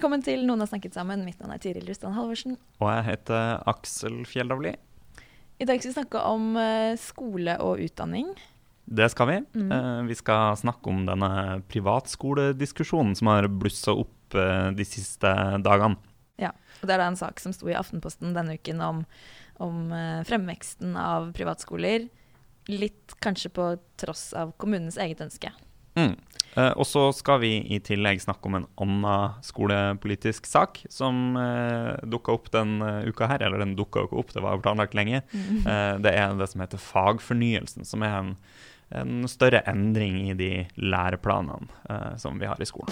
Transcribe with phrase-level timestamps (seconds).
[0.00, 1.26] Velkommen til Noen har snakket sammen.
[1.26, 2.54] Mitt navn er Tiril Rustan Halvorsen.
[2.80, 4.70] Og jeg heter Aksel Fjelldavli.
[5.60, 8.30] I dag skal vi snakke om eh, skole og utdanning.
[8.88, 9.34] Det skal vi.
[9.60, 9.66] Mm.
[9.76, 15.34] Eh, vi skal snakke om denne privatskolediskusjonen som har blussa opp eh, de siste
[15.68, 16.00] dagene.
[16.40, 19.04] Ja, og Det er da en sak som sto i Aftenposten denne uken om,
[19.60, 19.92] om
[20.24, 22.08] fremveksten av privatskoler.
[22.72, 25.52] Litt kanskje på tross av kommunens eget ønske.
[26.00, 26.16] Mm.
[26.56, 31.94] Eh, og så skal vi i tillegg snakke om en annen skolepolitisk sak som uh,
[32.02, 33.44] dukka opp den uh, uka her.
[33.46, 35.22] Eller den dukka jo ikke opp, det var jo planlagt lenge.
[35.62, 38.34] Uh, det er det som heter fagfornyelsen, som er en,
[38.90, 42.90] en større endring i de læreplanene eh, som vi har i skolen.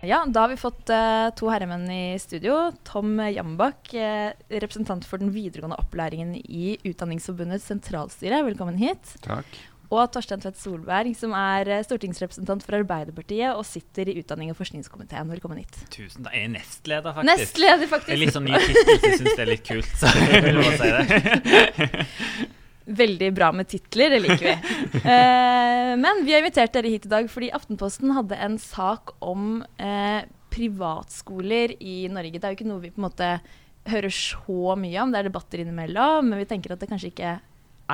[0.00, 2.70] Ja, da har vi fått eh, to herremenn i studio.
[2.88, 8.40] Tom Jambak, eh, representant for den videregående opplæringen i Utdanningsforbundets sentralstyre.
[8.48, 9.18] Velkommen hit.
[9.26, 9.58] Takk.
[9.90, 14.58] Og Torstein Tvedt Solberg, som er eh, stortingsrepresentant for Arbeiderpartiet og sitter i utdanning- og
[14.60, 15.26] forskningskomiteen.
[15.34, 15.80] Velkommen hit.
[15.90, 16.36] Tusen takk.
[16.36, 17.26] Jeg er nestleder, faktisk.
[17.32, 18.20] Nestleder, Det er faktisk.
[18.22, 19.90] litt sånn ny tittel, så jeg syns det er litt kult.
[19.98, 22.06] Så jeg vil bare si det.
[23.00, 24.54] Veldig bra med titler, det liker vi.
[25.00, 29.60] Eh, men vi har invitert dere hit i dag fordi Aftenposten hadde en sak om
[29.78, 30.22] eh,
[30.54, 32.38] privatskoler i Norge.
[32.38, 33.34] Det er jo ikke noe vi på en måte
[33.90, 37.38] hører så mye om, det er debatter innimellom, men vi tenker at det kanskje ikke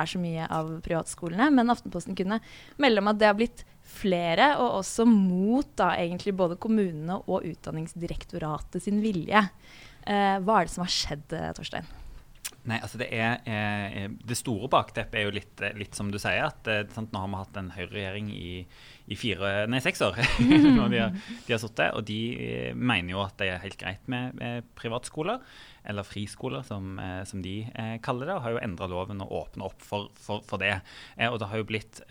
[0.01, 1.49] er så mye av privatskolene.
[1.53, 2.39] Men Aftenposten kunne
[2.81, 7.47] melde om at det har blitt flere, og også mot da egentlig både kommunene og
[7.47, 9.47] Utdanningsdirektoratet sin vilje.
[10.07, 11.87] Eh, hva er det som har skjedd, eh, Torstein?
[12.67, 16.19] Nei, altså det er eh, Det store bakteppet er jo litt, eh, litt som du
[16.19, 18.51] sier, at eh, sant, nå har vi hatt en høyreregjering i,
[19.07, 20.19] i fire, nei, seks år.
[20.43, 21.15] de har,
[21.47, 24.59] de har sittet, og de eh, mener jo at det er helt greit med eh,
[24.79, 25.39] privatskoler.
[25.87, 28.35] Eller friskoler, som, eh, som de eh, kaller det.
[28.35, 30.75] Og har jo endra loven og åpna opp for, for, for det.
[31.15, 32.01] Eh, og det har jo blitt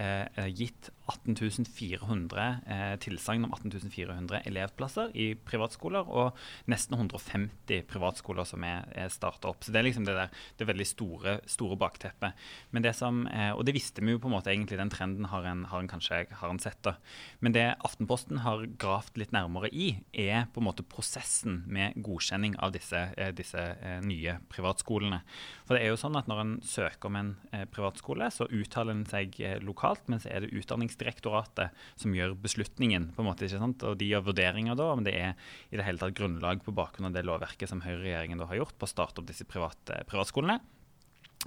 [0.57, 6.37] gitt 18 400 eh, tilsagn om 18.400 elevplasser i privatskoler, og
[6.71, 9.63] nesten 150 privatskoler som er, er starta opp.
[9.63, 12.35] Så det er liksom det der det veldig store, store bakteppet.
[12.75, 15.31] Men det som, eh, og det visste vi jo på en måte egentlig, den trenden
[15.31, 16.81] har en, har en kanskje har en sett.
[16.83, 16.97] da.
[17.41, 22.59] Men det Aftenposten har gravd litt nærmere i, er på en måte prosessen med godkjenning
[22.59, 23.63] av disse, eh, disse
[24.03, 25.23] nye privatskolene.
[25.67, 27.29] For det er jo sånn at Når en søker om en
[27.71, 30.51] privatskole, så uttaler en seg lokalt, men så er det
[30.97, 33.13] Utdanningsdirektoratet som gjør beslutningen.
[33.15, 33.83] på en måte, ikke sant?
[33.83, 35.35] Og de gjør vurderinger da, om det er
[35.71, 38.85] i det hele tatt grunnlag på bakgrunn av det lovverket som høyreregjeringen har gjort på
[38.85, 40.61] å starte opp disse private, privatskolene.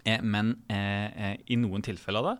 [0.06, 2.38] Eh, men eh, eh, i noen tilfeller da,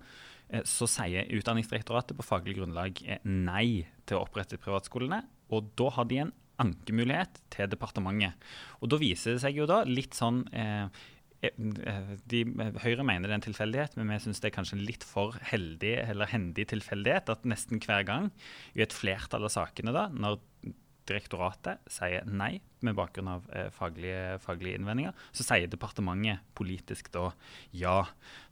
[0.50, 5.24] eh, så sier Utdanningsdirektoratet på faglig grunnlag eh, nei til å opprette privatskolene.
[5.52, 8.36] Og da har de en ankemulighet til departementet.
[8.84, 10.92] Og da viser det seg jo da litt sånn eh,
[11.40, 12.42] de,
[12.84, 15.38] Høyre mener det er en tilfeldighet, men vi syns det er kanskje en litt for
[15.52, 18.28] heldig eller hendig tilfeldighet at nesten hver gang
[18.76, 20.42] i et flertall av sakene, da, når
[21.10, 27.30] direktoratet sier nei med bakgrunn av eh, faglige, faglige innvendinger, så sier departementet politisk da
[27.76, 28.04] ja.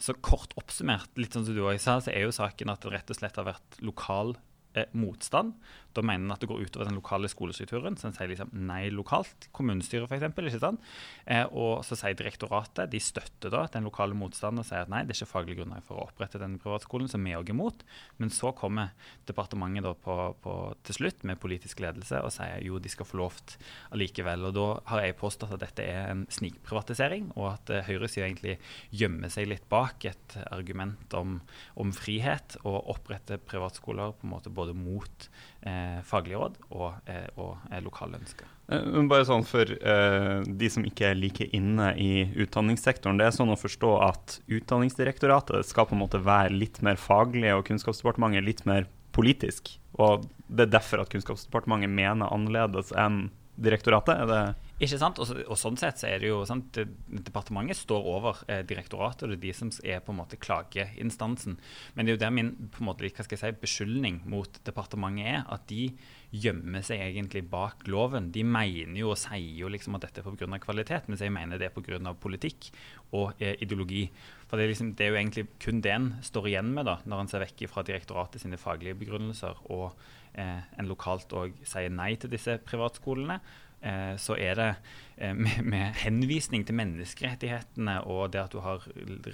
[0.02, 2.94] Så kort oppsummert, litt sånn som du også sa, så er jo saken at det
[2.96, 4.36] rett og slett har vært lokal
[4.78, 5.56] eh, motstand.
[5.98, 7.98] Da mener en at det går utover den lokale skolestrukturen.
[7.98, 9.48] Så en sier liksom nei lokalt.
[9.56, 10.28] Kommunestyret, f.eks.
[10.30, 10.84] ikke sant?
[11.26, 15.04] Eh, og så sier direktoratet de støtter da den lokale motstanden og sier at nei,
[15.06, 17.86] det er ikke faglig grunnlag for å opprette denne privatskolen, som vi òg er imot.
[18.22, 18.94] Men så kommer
[19.30, 20.56] departementet da på, på,
[20.88, 23.58] til slutt med politisk ledelse og sier jo de skal få lovt
[23.96, 24.48] allikevel.
[24.50, 28.58] Og da har jeg påstått at dette er en snikprivatisering, og at eh, høyresida egentlig
[28.94, 31.40] gjemmer seg litt bak et argument om,
[31.80, 35.28] om frihet og opprette privatskoler på en måte både mot
[35.61, 38.49] eh, faglige råd og, eh, og eh, lokale ønsker.
[38.67, 43.19] Eh, Bare sånn for eh, de som ikke er like inne i utdanningssektoren.
[43.19, 47.53] Det er sånn å forstå at Utdanningsdirektoratet skal på en måte være litt mer faglig,
[47.55, 49.78] og Kunnskapsdepartementet litt mer politisk.
[49.97, 53.28] Og det er derfor at Kunnskapsdepartementet mener annerledes enn
[53.58, 54.20] direktoratet?
[54.23, 54.41] Er det
[54.78, 55.18] Ikke sant?
[55.18, 56.78] Og, og, sånn sett så er det jo sant,
[57.09, 61.56] Departementet står over eh, direktoratet, og det er de som er på en måte klageinstansen.
[61.96, 64.62] Men det er jo der min på en måte, hva skal jeg si, beskyldning mot
[64.68, 65.41] departementet er.
[65.50, 65.90] At de
[66.29, 68.29] gjemmer seg egentlig bak loven.
[68.35, 70.62] De mener jo og sier jo liksom at dette er pga.
[70.62, 72.14] kvalitet, mens jeg mener det er pga.
[72.14, 72.70] politikk
[73.18, 74.06] og eh, ideologi.
[74.47, 77.00] For det er, liksom, det er, jo egentlig kun det en står igjen med da,
[77.06, 79.97] når en ser vekk fra direktoratet sine faglige begrunnelser, og
[80.38, 83.41] eh, en lokalt òg sier nei til disse privatskolene.
[83.82, 84.70] Eh, så er det
[85.18, 88.85] eh, med, med, henvisning til menneskerettighetene og det at du har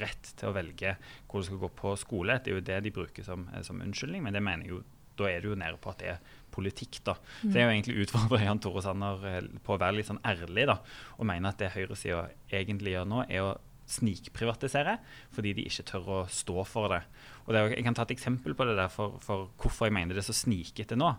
[0.02, 0.98] rett til å velge
[1.30, 3.82] hvor du skal gå på skole, det er jo det de bruker som, eh, som
[3.84, 4.26] unnskyldning.
[4.26, 4.82] Men det mener jo,
[5.20, 7.00] da er du jo nede på at det er politikk.
[7.08, 7.16] da.
[7.42, 7.50] Mm.
[7.50, 10.80] Så jeg jo egentlig utfordrer Jan Tore Sanner på å være litt sånn ærlig da,
[11.18, 13.54] og mene at det høyresida egentlig gjør nå, er å
[13.90, 14.98] snikprivatisere
[15.34, 17.02] fordi de ikke tør å stå for det.
[17.46, 20.16] Og det, Jeg kan ta et eksempel på det der for, for hvorfor jeg mener
[20.16, 21.12] det er så snikete nå.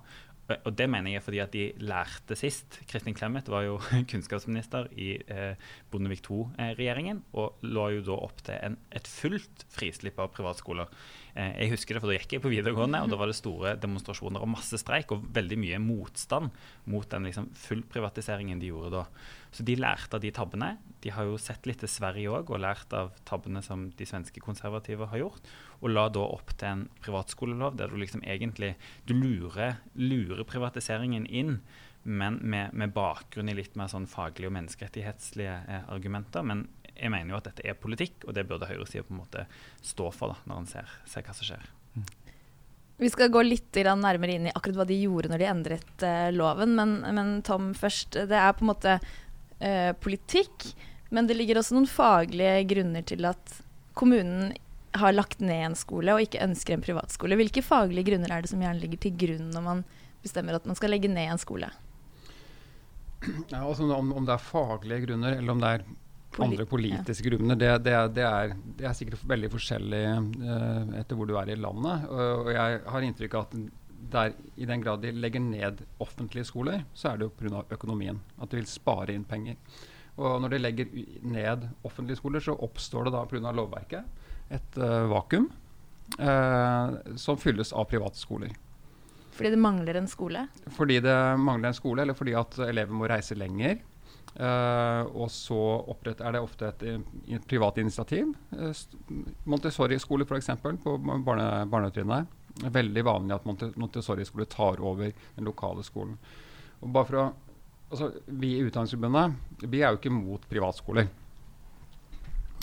[0.53, 2.81] Og det mener jeg fordi at de lærte sist.
[2.91, 3.79] Kristin Clemet var jo
[4.11, 5.61] kunnskapsminister i eh,
[5.93, 10.91] Bondevik II-regjeringen og lå jo da opp til en, et fullt frislipp av privatskoler.
[11.35, 13.75] Eh, jeg husker det, for Da gikk jeg på videregående, og da var det store
[13.83, 16.53] demonstrasjoner og masse streik og veldig mye motstand
[16.91, 19.05] mot den liksom, fullprivatiseringen de gjorde da.
[19.55, 20.77] Så de lærte av de tabbene.
[21.03, 24.43] De har jo sett litt til Sverige òg og lært av tabbene som de svenske
[24.43, 25.51] konservative har gjort.
[25.83, 28.77] Og la da opp til en privatskolelov der du liksom egentlig
[29.09, 31.59] du lurer, lurer privatiseringen inn,
[32.05, 36.45] men med, med, bakgrunn i litt mer sånn faglige og menneskerettighetslige eh, argumenter.
[36.45, 39.47] Men jeg mener jo at dette er politikk, og det burde høyresida på en måte
[39.83, 41.67] stå for da, når en ser, ser hva som skjer.
[41.95, 42.07] Mm.
[43.03, 46.31] Vi skal gå litt nærmere inn i akkurat hva de gjorde når de endret uh,
[46.31, 46.77] loven.
[46.79, 48.21] Men, men, Tom først.
[48.31, 48.99] Det er på en måte
[49.59, 50.69] eh, politikk.
[51.15, 53.59] Men det ligger også noen faglige grunner til at
[53.99, 54.55] kommunen
[54.95, 57.39] har lagt ned en skole og ikke ønsker en privatskole.
[57.39, 59.83] Hvilke faglige grunner er det som gjerne ligger til grunn når man
[60.23, 61.71] bestemmer at man skal legge ned en skole?
[63.51, 65.87] Ja, altså om, om, det er faglige grunner eller om det er
[66.43, 67.33] andre politiske ja.
[67.35, 70.03] grunner, det, det, det, er, det, er, sikkert veldig forskjellig
[70.43, 72.07] uh, etter hvor du er i landet.
[72.11, 73.57] Og, og jeg har inntrykk av at
[74.15, 77.65] der, I den grad de legger ned offentlige skoler, så er det jo pga.
[77.75, 78.21] økonomien.
[78.39, 79.57] At de vil spare inn penger.
[80.21, 83.55] Og når de legger ned offentlige skoler, så oppstår det da pga.
[83.55, 85.49] lovverket et uh, vakuum
[86.21, 88.53] uh, som fylles av private skoler.
[89.35, 90.45] Fordi det mangler en skole?
[90.77, 93.81] Fordi det mangler en skole, eller fordi at elever må reise lenger.
[94.35, 95.59] Uh, og så
[96.11, 96.81] er det ofte et,
[97.37, 98.33] et privat initiativ.
[98.51, 98.73] Uh,
[99.47, 100.51] Montessori-skole f.eks.
[100.83, 103.47] på barne, barnetrinnet veldig vanlig at
[103.77, 106.17] Montessori-skole tar over den lokale skolen.
[106.81, 107.27] Og bare for å,
[107.91, 111.09] altså, Vi i Utdanningsforbundet vi er jo ikke mot privatskoler.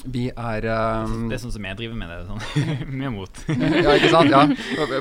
[0.01, 0.65] Vi er
[1.05, 2.21] um, Det er sånn som jeg driver med det.
[2.29, 2.45] Sånn.
[2.95, 3.43] vi er mot.
[3.47, 4.31] ja, ikke sant?
[4.33, 4.45] Ja.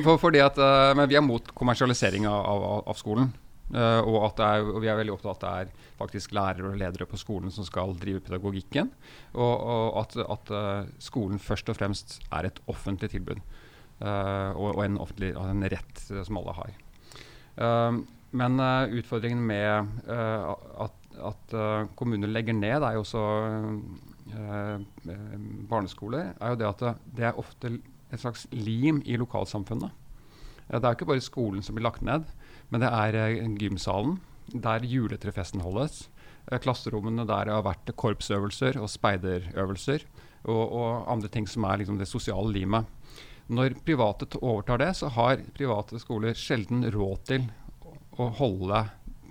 [0.05, 3.31] For, fordi at, uh, men vi er mot kommersialisering av, av, av skolen.
[3.70, 6.78] Uh, og, er, og, vi er veldig opptatt av at det er faktisk lærere og
[6.81, 8.90] ledere på skolen som skal drive pedagogikken.
[9.37, 13.43] Og, og at, at uh, skolen først og fremst er et offentlig tilbud.
[14.00, 16.78] Uh, og, og, en, offentlig, en rett som alle har.
[18.31, 18.62] Men
[18.94, 21.55] utfordringen med at, at
[21.99, 23.25] kommuner legger ned, er jo også
[25.69, 29.90] barneskoler, er jo det at det, er ofte et slags lim i lokalsamfunnet.
[30.70, 32.25] det er ikke bare skolen som blir lagt ned,
[32.70, 34.19] men det er gymsalen
[34.50, 36.08] der juletrefesten holdes.
[36.62, 40.06] klasserommene der har vært korpsøvelser og speiderøvelser
[40.49, 42.87] og, og andre ting som er liksom det sosiale limet.
[43.50, 47.49] Når private overtar det, så har private skoler sjelden råd til
[48.20, 48.84] å holde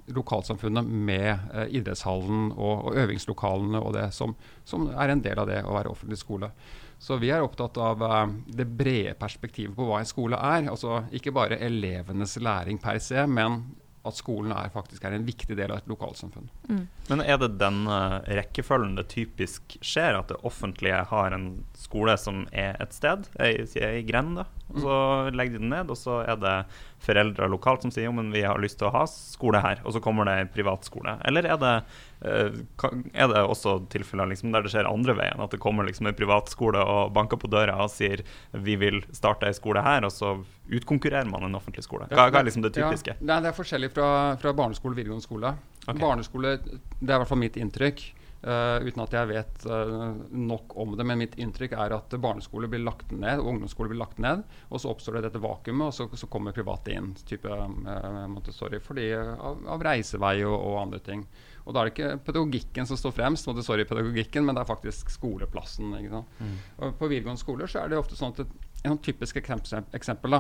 [0.10, 4.36] lokalsamfunnet med eh, idrettshallen og, og, øvingslokalene og det som,
[4.68, 6.52] som, er en del av det å være offentlig skole.
[7.00, 10.68] Så vi er opptatt av uh, det brede perspektivet på hva en skole er.
[10.68, 13.64] Altså ikke bare elevenes læring per se, men
[14.08, 16.48] at skolen er, faktisk er en viktig del av et lokalsamfunn.
[16.70, 16.84] Mm.
[17.10, 22.16] Men er det den uh, rekkefølgen det typisk skjer, at det offentlige har en skole
[22.20, 24.96] som er et sted, ei, ei grend, da, og så
[25.34, 26.56] legger de den ned, og så er det
[27.04, 29.96] foreldre lokalt som sier jo, men vi har lyst til å ha skole her, og
[29.96, 31.18] så kommer det en privatskole.
[31.28, 31.76] Eller er det,
[32.22, 36.18] er det også tilfeller liksom, der det skjer andre veien, at det kommer liksom en
[36.18, 40.36] privatskole og banker på døra og sier vi vil starte en skole her, og så
[40.70, 42.10] utkonkurrerer man en offentlig skole?
[42.12, 43.16] Hva, hva er liksom det typiske?
[43.22, 44.10] Ja, det er forskjellig fra,
[44.42, 45.56] fra barneskole og videregående skole.
[45.86, 46.00] Okay.
[46.02, 48.10] Barneskole, Det er i hvert fall mitt inntrykk.
[48.40, 51.04] Uh, uten at jeg vet uh, nok om det.
[51.08, 54.46] Men mitt inntrykk er at barneskole blir lagt ned, og ungdomsskole blir lagt ned.
[54.70, 57.12] Og så oppstår det dette vakuumet, og så, så kommer private inn.
[57.28, 61.26] type uh, Montessori, fordi av, av reisevei og, og, andre ting.
[61.70, 65.92] Og da er det ikke pedagogikken som står fremst, Montessori-pedagogikken, men det er faktisk skoleplassen.
[65.94, 66.56] Mm.
[66.82, 70.40] Og på videregående skoler så er det ofte sånn at et, typisk eksempel, eksempel da,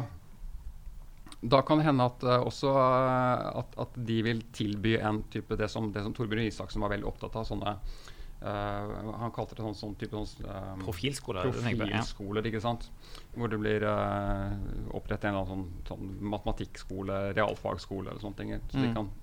[1.53, 5.55] Da kan det hende at uh, også uh, at, at, de vil tilby en type
[5.59, 7.45] det som, det som Torbjørn Isaksen var veldig opptatt av.
[7.47, 11.53] sånne uh, Han kalte det sånn, sånn type sånn, Profilskoler.
[11.53, 12.89] Profilskoler, ikke sant.
[13.37, 14.49] Hvor det blir uh,
[14.97, 18.55] opprettet en eller annen sånn, sånn matematikkskole, realfagskole eller sånne ting.
[18.71, 18.87] Så mm.
[18.87, 19.13] de kan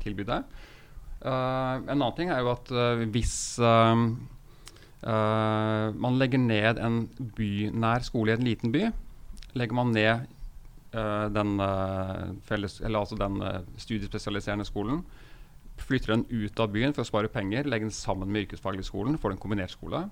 [0.00, 0.44] tilby det.
[1.22, 2.70] En annen ting er jo at
[3.14, 3.34] hvis
[5.02, 8.88] man legger ned en bynær skole i en liten by,
[9.58, 10.26] legger man ned
[11.34, 11.50] den,
[12.46, 13.38] felles, altså den
[13.80, 15.02] studiespesialiserende skolen,
[15.82, 19.18] flytter den ut av byen for å spare penger, legger den sammen med yrkesfaglig skolen,
[19.18, 20.04] får en kombinert skole.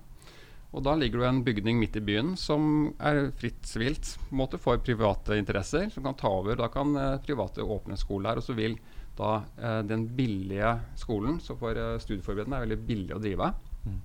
[0.71, 4.79] Og da ligger det en bygning midt i byen som er fritt svilt måte, for
[4.79, 6.55] private interesser, som kan ta over.
[6.59, 8.39] Da kan private åpne skole der.
[8.39, 8.77] Og så vil
[9.21, 13.51] da den billige skolen, så for studieforberedende er veldig billig å drive.
[13.85, 13.99] Mm.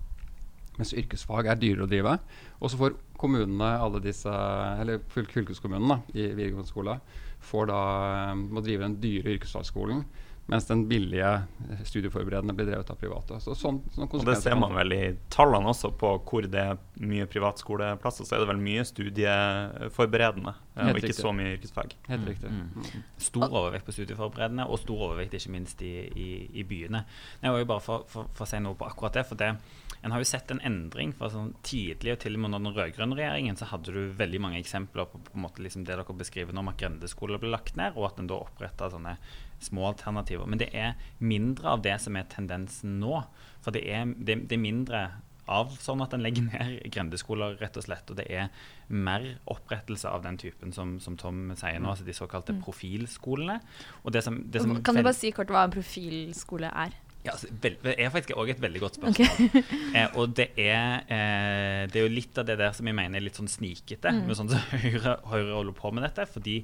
[0.76, 2.14] Mens yrkesfag er dyrere å drive.
[2.61, 4.32] Og så får kommunene, alle disse,
[4.80, 6.99] eller fylkeskommunene i videregående skole,
[7.46, 7.80] får da,
[8.37, 10.04] må drive den dyre yrkesfagskolen.
[10.46, 11.30] Mens den billige
[11.84, 13.40] studieforberedende blir drevet av private.
[13.42, 15.00] Så sånn, sånn og Det ser man vel i
[15.32, 18.28] tallene også, på hvor det er mye privatskoleplasser.
[18.28, 21.16] Så er det vel mye studieforberedende, og ikke riktig.
[21.18, 21.96] så mye yrkesfag.
[22.06, 22.28] Helt mm.
[22.30, 22.52] riktig.
[22.52, 22.68] Mm.
[22.76, 23.08] Mm.
[23.26, 26.28] Stor overvekt på studieforberedende, og stor overvekt ikke minst i, i,
[26.62, 27.02] i byene.
[27.42, 29.26] Jeg var jo bare for, for, for, å si noe på akkurat det.
[29.26, 29.50] for det
[30.06, 32.76] en har jo sett en endring fra sånn tidlig og til og med under den
[32.76, 36.14] rød-grønne regjeringen så hadde du veldig mange eksempler på, på en måte liksom det dere
[36.20, 39.16] beskriver når om at grendeskoler ble lagt ned, og at en da oppretta sånne
[39.62, 40.46] små alternativer.
[40.48, 43.22] Men det er mindre av det som er tendensen nå.
[43.64, 45.06] For det er, det, det er mindre
[45.46, 48.10] av sånn at en legger ned grendeskoler, rett og slett.
[48.10, 48.50] Og det er
[48.88, 52.62] mer opprettelse av den typen som, som Tom sier nå, altså de såkalte mm.
[52.66, 53.60] profilskolene.
[54.10, 57.02] Det som, det som kan du bare si kort hva en profilskole er?
[57.26, 59.48] Ja, altså, det er faktisk òg et veldig godt spørsmål.
[59.50, 59.62] Okay.
[59.98, 63.18] eh, og det er, eh, det er jo litt av det der som jeg mener
[63.18, 64.12] er litt sånn snikete.
[64.14, 64.20] Mm.
[64.28, 66.28] med sånn som Høyre, Høyre holder på med dette.
[66.30, 66.60] Fordi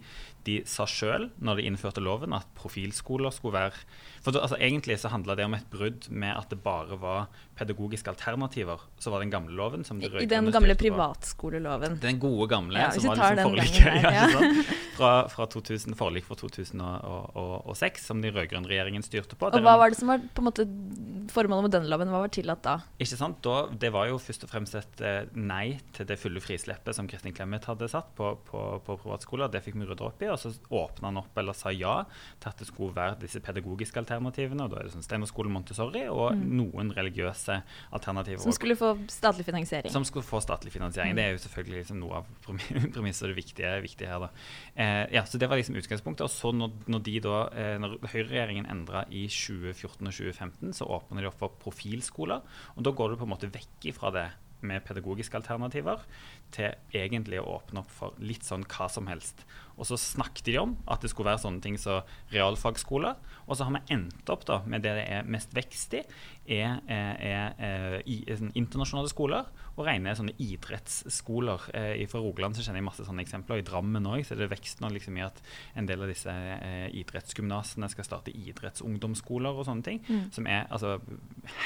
[0.47, 3.85] de sa sjøl, når de innførte loven, at profilskoler skulle være
[4.23, 7.27] For altså, Egentlig så handla det om et brudd med at det bare var
[7.59, 8.81] pedagogiske alternativer.
[8.99, 11.99] Så var den gamle loven som I den gamle privatskoleloven.
[12.03, 14.53] Den gode gamle, ja, som var liksom forliket ja, ja.
[14.99, 19.51] fra, fra 2000, forlik fra 2006, som den rød-grønne regjeringen styrte på.
[19.51, 20.67] Og Hva var det som var på en måte
[21.33, 22.13] formålet med den loven?
[22.13, 22.79] Hva var tillatt da?
[23.03, 23.41] Ikke sant?
[23.45, 27.11] Da, det var jo først og fremst et eh, nei til det fulle frislippet som
[27.11, 29.53] Kristin Clemet hadde satt på, på, på privatskoler.
[29.53, 32.03] Det fikk vi rydda opp i og så åpna han opp eller sa ja
[32.43, 34.65] til at det skulle være disse pedagogiske alternativene.
[34.65, 36.45] og Da er det sånn Steinerskole, Montessori og mm.
[36.59, 37.59] noen religiøse
[37.93, 38.43] alternativer.
[38.45, 39.93] Som skulle få statlig finansiering?
[39.95, 41.15] Som skulle få statlig finansiering.
[41.15, 41.21] Mm.
[41.21, 42.31] Det er jo selvfølgelig liksom noe av
[42.95, 44.27] premisset og det viktige, viktige her.
[44.27, 44.31] da.
[44.75, 46.25] Eh, ja, så Det var liksom utgangspunktet.
[46.27, 50.89] og så når, når de da, eh, når Høyreregjeringen endra i 2014 og 2015, så
[50.89, 52.43] åpna de opp for profilskoler.
[52.77, 54.31] og Da går du på en måte vekk ifra det
[54.63, 56.05] med pedagogiske alternativer
[56.55, 59.45] til egentlig å åpne opp for litt sånn hva som helst.
[59.79, 63.19] Og så snakket de om at det skulle være sånne ting som realfagsskoler.
[63.47, 66.03] Og så har vi endt opp da med det det er mest vekst i,
[66.53, 71.69] er, er, er, er internasjonale skoler og rene sånne idrettsskoler.
[71.77, 73.57] Eh, fra Rogaland så kjenner jeg masse sånne eksempler.
[73.57, 75.39] Og I Drammen òg er det vekst nå liksom i at
[75.79, 80.03] en del av disse eh, idrettsgymnasene skal starte idrettsungdomsskoler og sånne ting.
[80.09, 80.27] Mm.
[80.35, 80.99] Som er altså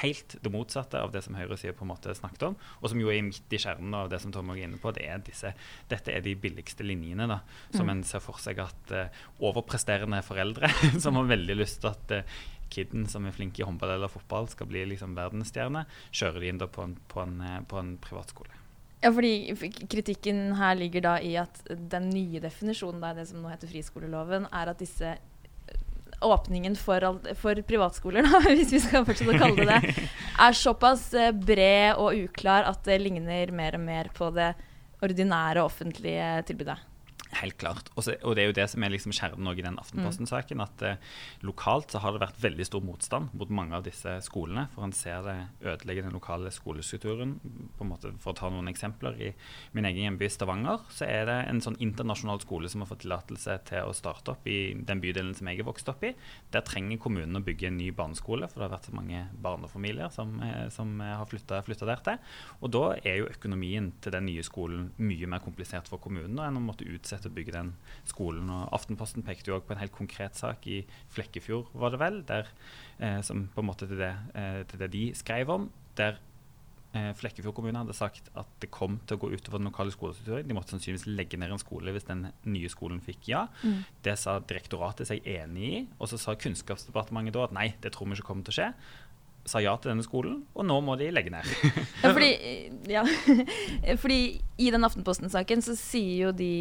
[0.03, 3.11] helt det motsatte av det som høyresida på en måte snakket om, og som jo
[3.11, 4.95] er midt i kjernen av det som Tom er inne på.
[4.95, 5.53] Det er disse,
[5.91, 7.41] dette er de billigste linjene da,
[7.75, 7.95] som mm.
[7.97, 10.71] en ser for seg at uh, overpresterende foreldre
[11.03, 12.39] som har veldig lyst til at uh,
[12.73, 16.63] kiden som er flink i håndball eller fotball, skal bli liksom verdensstjerne, kjører de inn
[16.63, 18.63] på en, på en, eh, på en privatskole.
[19.05, 19.55] Ja, fordi
[19.93, 24.49] Kritikken her ligger da i at den nye definisjonen, da, det som nå heter friskoleloven,
[24.51, 25.17] er at disse
[26.25, 27.05] åpningen for,
[27.37, 30.09] for privatskoler, da, hvis vi skal fortsette å kalle det det,
[30.47, 34.55] er såpass bred og uklar at det ligner mer og mer på det
[35.05, 36.79] ordinære offentlige tilbudet.
[37.37, 37.91] Helt klart.
[37.99, 40.63] Også, og det er jo det som er liksom kjernen i den Aftenposten-saken.
[40.65, 41.01] At eh,
[41.45, 44.67] lokalt så har det vært veldig stor motstand mot mange av disse skolene.
[44.75, 47.37] For en ser det ødelegger den lokale skolestrukturen.
[47.77, 49.19] På en måte, for å ta noen eksempler.
[49.21, 49.33] I
[49.77, 53.59] min egen hjemby Stavanger så er det en sånn internasjonal skole som har fått tillatelse
[53.69, 56.15] til å starte opp i den bydelen som jeg er vokst opp i.
[56.55, 60.13] Der trenger kommunen å bygge en ny barneskole, for det har vært så mange barnefamilier
[60.15, 62.19] som, eh, som har flytta der til.
[62.63, 66.59] Og da er jo økonomien til den nye skolen mye mer komplisert for kommunen enn
[66.59, 67.73] å måtte utsette til å bygge den
[68.09, 68.51] skolen.
[68.53, 72.23] Og Aftenposten pekte jo også på en helt konkret sak i Flekkefjord, var det vel,
[72.29, 72.53] der,
[72.99, 75.71] eh, som på en måte til det, eh, til det de skrev om.
[75.97, 76.19] der
[76.93, 80.47] eh, Flekkefjord kommune hadde sagt at det kom til å gå utover den lokale skolestrukturen.
[80.47, 83.47] De måtte sannsynligvis legge ned en skole hvis den nye skolen fikk ja.
[83.63, 83.85] Mm.
[84.05, 85.83] Det sa direktoratet seg enig i.
[85.99, 88.71] Og så sa Kunnskapsdepartementet da at nei, det tror vi ikke kommer til å skje
[89.47, 91.47] sa ja til denne skolen, og nå må de legge ned.
[92.03, 92.31] ja, fordi,
[92.91, 93.05] ja.
[94.03, 94.21] fordi,
[94.59, 96.53] i den Aftenposten-saken så sier jo de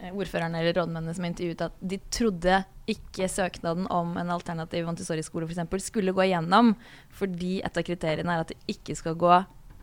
[0.00, 5.48] eh, ordførerne eller rådmennene som intervjuet, at de trodde ikke søknaden om en alternativ Montessori-skole
[5.50, 6.74] eksempel, skulle gå igjennom,
[7.14, 9.34] fordi et av kriteriene er at det ikke skal gå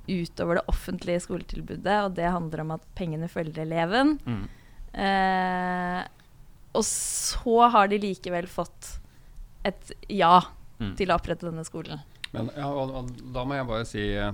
[0.07, 4.15] utover det offentlige skoletilbudet, og det handler om at pengene følger eleven.
[4.23, 4.45] Mm.
[5.03, 6.03] Eh,
[6.77, 8.95] og så har de likevel fått
[9.67, 10.39] et ja
[10.79, 10.93] Mm.
[10.99, 11.99] til å opprette denne skolen.
[12.33, 14.31] Men ja, og, og, da må jeg bare si, eh,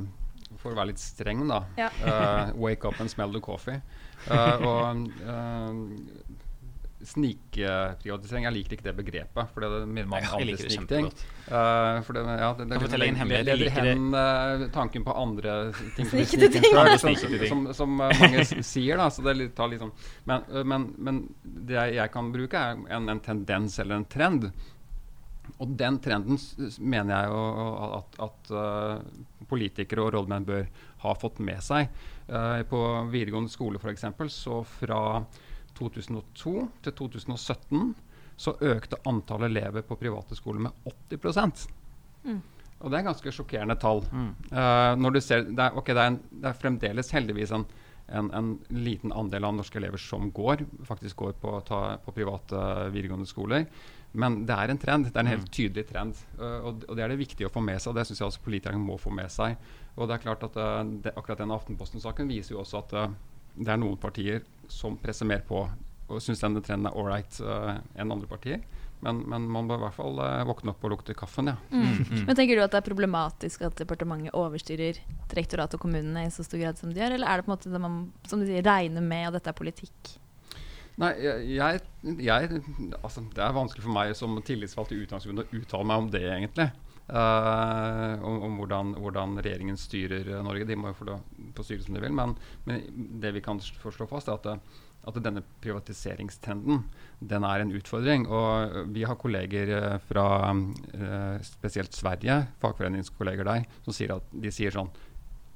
[0.60, 1.90] for å være litt streng, da Ja.
[2.04, 3.80] uh, Wake up and smell the coffee.
[4.28, 6.34] Uh, og uh,
[7.04, 9.50] Snikprivatisering, jeg liker ikke det begrepet.
[9.54, 11.10] For det minner meg om andre snikting.
[11.12, 12.78] Uh, Eh, for det, ja, det, det,
[13.20, 16.64] hemmelighet, jeg leder hen uh, tanken på andre ting Snikete ting.
[16.72, 17.18] før, som,
[17.50, 18.96] som, som eh, mange sier.
[19.02, 19.92] da Så det litt- tar litt sånn
[20.30, 24.48] Men, men, men det jeg, jeg kan bruke, er en, en tendens eller en trend.
[25.62, 26.40] Og den trenden
[26.82, 27.44] mener jeg jo
[28.00, 30.66] at, at eh, politikere og rådmenn bør
[31.04, 31.92] ha fått med seg.
[32.28, 32.80] Eh, på
[33.14, 34.08] videregående skole f.eks.
[34.34, 35.04] så fra
[35.78, 36.56] 2002
[36.86, 37.94] til 2017
[38.44, 41.70] så økte antallet elever på private skoler med 80
[42.24, 42.38] Mm.
[42.80, 43.98] Og det er ganske sjokkerende tall.
[44.16, 44.30] Mm.
[44.48, 47.66] Uh, når du ser, det, er, okay, det, er en, det er fremdeles heldigvis en,
[48.08, 52.62] en, en liten andel av norske elever som går, faktisk går på, ta, på private
[52.96, 53.68] videregående skoler.
[54.14, 55.08] Men det er en trend.
[55.10, 56.20] Det er en helt tydelig trend.
[56.38, 58.28] eh, og, og det er det viktig å få med seg, og det syns jeg
[58.30, 59.58] også politikerne må få med seg.
[59.98, 63.18] Og det er klart at eh, det, Akkurat denne Aftenposten-saken viser jo også at eh,
[63.54, 65.66] det er noen partier som presser mer på
[66.12, 68.64] og syns denne trenden er ålreit uh, enn andre partier.
[69.04, 71.56] Men, men man bør i hvert fall uh, våkne opp og lukte kaffen, ja.
[71.72, 72.26] Mm.
[72.28, 75.00] Men tenker du at det er problematisk at departementet overstyrer
[75.32, 77.56] direktoratet og kommunene i så stor grad som de gjør, eller er det på en
[77.56, 77.98] måte det man
[78.30, 80.14] som du sier, regner med at dette er politikk?
[81.02, 81.10] Nei,
[81.56, 81.80] jeg,
[82.22, 82.62] jeg,
[83.02, 86.22] altså, Det er vanskelig for meg som tillitsvalgt i Utdanningsforbundet å uttale meg om det,
[86.30, 86.68] egentlig.
[87.04, 90.68] Uh, om om hvordan, hvordan regjeringen styrer eh, Norge.
[90.70, 91.18] De må jo få,
[91.58, 92.14] få styre som de vil.
[92.16, 92.36] Men,
[92.70, 92.86] men
[93.20, 96.86] det vi kan slå fast, er at, det- at denne privatiseringstrenden
[97.20, 98.24] den er en utfordring.
[98.32, 104.30] Og eh, vi har kolleger eh, fra uh, spesielt Sverige, fagforeningskolleger der, som sier at
[104.32, 104.94] de sier sånn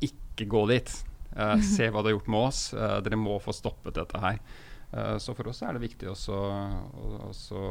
[0.03, 0.91] Ikke gå dit.
[1.37, 2.61] Uh, se hva det har gjort med oss.
[2.75, 4.41] Eh, dere må få stoppet dette her.
[4.93, 6.37] Eh, så for oss er det viktig også,
[7.27, 7.61] også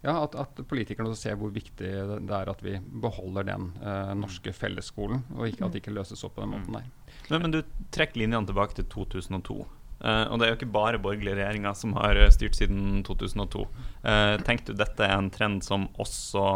[0.00, 1.90] ja, at, at politikerne ser hvor viktig
[2.24, 6.24] det er at vi beholder den eh, norske fellesskolen, og ikke at det ikke løses
[6.24, 6.88] opp på den måten der.
[7.28, 7.60] Men, men du
[7.92, 9.58] trekker linjene tilbake til 2002.
[10.00, 13.66] Eh, og det er jo ikke bare borgerlige regjeringer som har styrt siden 2002.
[14.08, 16.46] Eh, Tenker du dette er en trend som også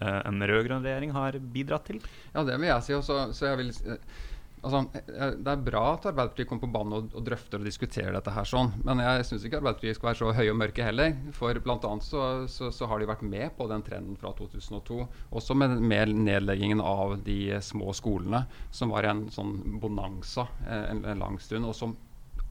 [0.00, 2.00] eh, en rød-grønn regjering har bidratt til?
[2.32, 2.96] Ja, det vil jeg si.
[2.96, 4.24] Også, så jeg vil, eh,
[4.66, 8.34] altså, det er bra at Arbeiderpartiet kommer på banen og, og drøfter og diskuterer dette
[8.34, 11.14] her sånn, men jeg syns ikke Arbeiderpartiet skal være så høye og mørke heller.
[11.36, 11.92] For bl.a.
[12.04, 15.00] Så, så, så har de vært med på den trenden fra 2002.
[15.38, 21.04] Også med, med nedleggingen av de små skolene, som var en sånn bonanza eh, en,
[21.06, 21.96] en lang stund, og som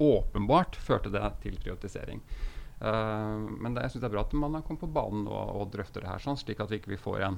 [0.02, 2.24] åpenbart førte det til privatisering.
[2.76, 5.54] Uh, men det, jeg synes det er bra at man har kommet på banen og,
[5.56, 7.38] og drøfter det her, sånn, slik at vi ikke får en,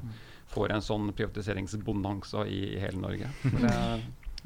[0.50, 3.30] får en sånn privatiseringsbonanza i, i hele Norge.
[3.44, 3.76] For det,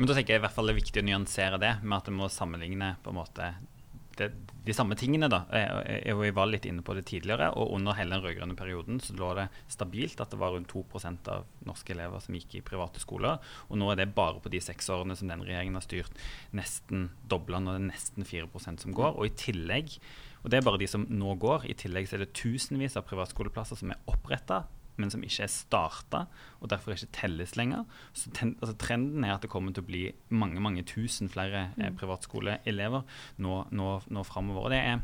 [0.02, 2.08] Men da tenker jeg i hvert fall det er viktig å nyansere det med at
[2.10, 3.52] det må sammenligne på en måte
[4.18, 4.32] det,
[4.66, 5.30] de samme tingene.
[5.30, 5.44] da.
[5.54, 8.98] Jeg, jeg, jeg var litt inne på det tidligere, og under hele den rød-grønne perioden
[8.98, 12.64] så lå det stabilt at det var rundt 2% av norske elever som gikk i
[12.66, 13.46] private skoler.
[13.70, 16.18] Og nå er det bare på de seks årene som den regjeringen har styrt,
[16.58, 17.62] nesten dobla.
[17.62, 18.50] Nå er det nesten 4
[18.82, 19.14] som går.
[19.14, 20.00] Og i tillegg,
[20.42, 23.06] og det er bare de som nå går, i tillegg så er det tusenvis av
[23.06, 24.64] privatskoleplasser som er oppretta
[25.02, 26.26] men som ikke er starta,
[26.62, 27.88] og derfor ikke telles lenger.
[28.14, 31.72] Så ten, altså Trenden er at det kommer til å bli mange mange tusen flere
[31.78, 33.04] eh, privatskoleelever
[33.42, 34.72] nå, nå, nå framover.
[34.74, 35.02] Det er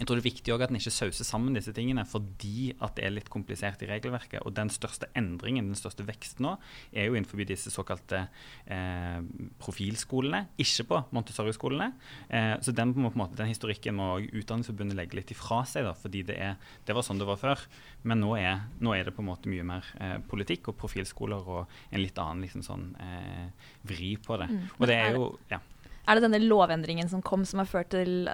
[0.00, 3.04] jeg tror det er viktig at en ikke sauser sammen disse tingene fordi at det
[3.04, 4.40] er litt komplisert i regelverket.
[4.48, 6.54] Og den største endringen, den største veksten nå,
[6.96, 8.22] er jo innenfor disse såkalte
[8.64, 9.20] eh,
[9.60, 11.90] profilskolene, ikke på Montessori-skolene.
[12.32, 15.92] Eh, så den, på en måte, den historikken må Utdanningsforbundet legge litt ifra seg, da,
[15.92, 16.56] fordi det, er,
[16.88, 17.68] det var sånn det var før.
[18.08, 21.56] Men nå er, nå er det på en måte mye mer eh, politikk og profilskoler
[21.58, 23.50] og en litt annen liksom sånn eh,
[23.92, 24.48] vri på det.
[24.78, 25.60] Og det er jo ja.
[26.08, 28.30] Er det denne lovendringen som kom som har ført til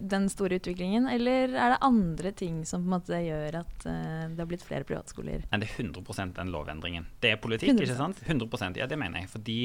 [0.00, 4.24] den store utviklingen, eller er det andre ting som på en måte gjør at eh,
[4.32, 5.44] det har blitt flere privatskoler?
[5.50, 7.06] Det er 100% den lovendringen.
[7.22, 7.84] Det er politikk, 100%.
[7.86, 8.22] ikke sant?
[8.26, 9.30] 100 Ja, det mener jeg.
[9.32, 9.58] Fordi,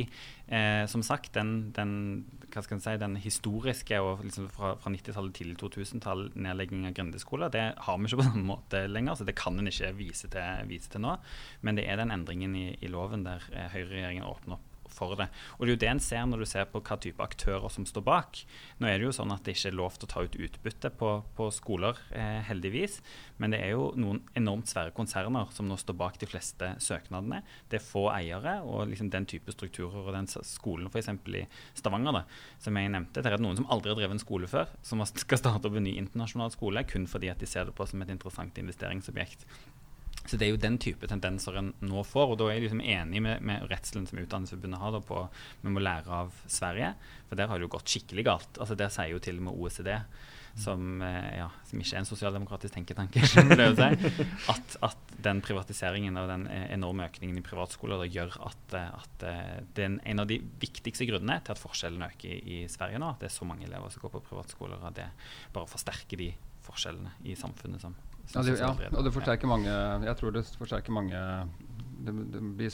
[0.48, 6.32] eh, som sagt, den, den, si, den historiske og liksom fra, fra 90-tallet, til 2000-tall,
[6.36, 9.70] nedlegging av grendeskoler, det har vi ikke på samme måte lenger, så det kan en
[9.70, 11.18] ikke vise til, vise til nå.
[11.62, 15.30] Men det er den endringen i, i loven der eh, høyreregjeringen åpner opp for det.
[15.58, 17.86] Og det er jo det en ser når du ser på hva type aktører som
[17.88, 18.42] står bak.
[18.82, 20.92] Nå er det jo sånn at det ikke er lov til å ta ut utbytte
[21.00, 23.00] på, på skoler, eh, heldigvis.
[23.42, 27.44] Men det er jo noen enormt svære konserner som nå står bak de fleste søknadene.
[27.70, 31.12] Det er få eiere, og liksom den type strukturer og den skolen f.eks.
[31.38, 31.46] i
[31.78, 32.24] Stavanger, da,
[32.64, 35.42] som jeg nevnte, det er noen som aldri har drevet en skole før, som skal
[35.42, 38.14] starte opp en ny internasjonal skole kun fordi at de ser det på som et
[38.14, 39.46] interessant investeringsobjekt.
[40.28, 42.34] Så Det er jo den type tendenser en nå får.
[42.34, 45.22] og Da er jeg liksom enig med, med redselen som Utdanningsforbundet har da, på
[45.64, 46.94] vi må lære av Sverige.
[47.30, 48.60] For der har det jo gått skikkelig galt.
[48.60, 49.94] Altså Der sier jo til og med OECD,
[50.58, 53.22] som, eh, ja, som ikke er en sosialdemokratisk tenketanke,
[54.54, 59.26] at, at, den privatiseringen og den eh, enorme økningen i privatskoler gjør at, eh, at
[59.78, 63.14] det er en av de viktigste grunnene til at forskjellene øker i, i Sverige nå.
[63.14, 65.08] At det er så mange elever som går på privatskoler, at det
[65.54, 66.32] bare forsterker de
[66.68, 67.96] forskjellene i samfunnet som
[68.34, 69.72] ja, det, ja, og det forsterker mange
[70.04, 71.22] Jeg tror det forsterker mange
[72.04, 72.74] Det, det blir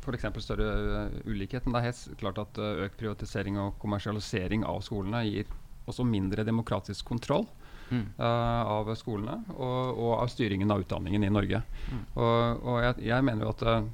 [0.00, 0.26] f.eks.
[0.44, 0.66] større
[1.10, 1.64] uh, ulikhet.
[1.66, 5.50] Men det er helt klart at uh, økt privatisering og kommersialisering av skolene gir
[5.90, 7.48] også mindre demokratisk kontroll.
[7.90, 8.04] Mm.
[8.20, 11.62] Uh, av skolene og, og, av styringen av utdanningen i Norge.
[11.90, 12.02] Mm.
[12.14, 13.88] Og, og jeg, jeg, mener jo at uh,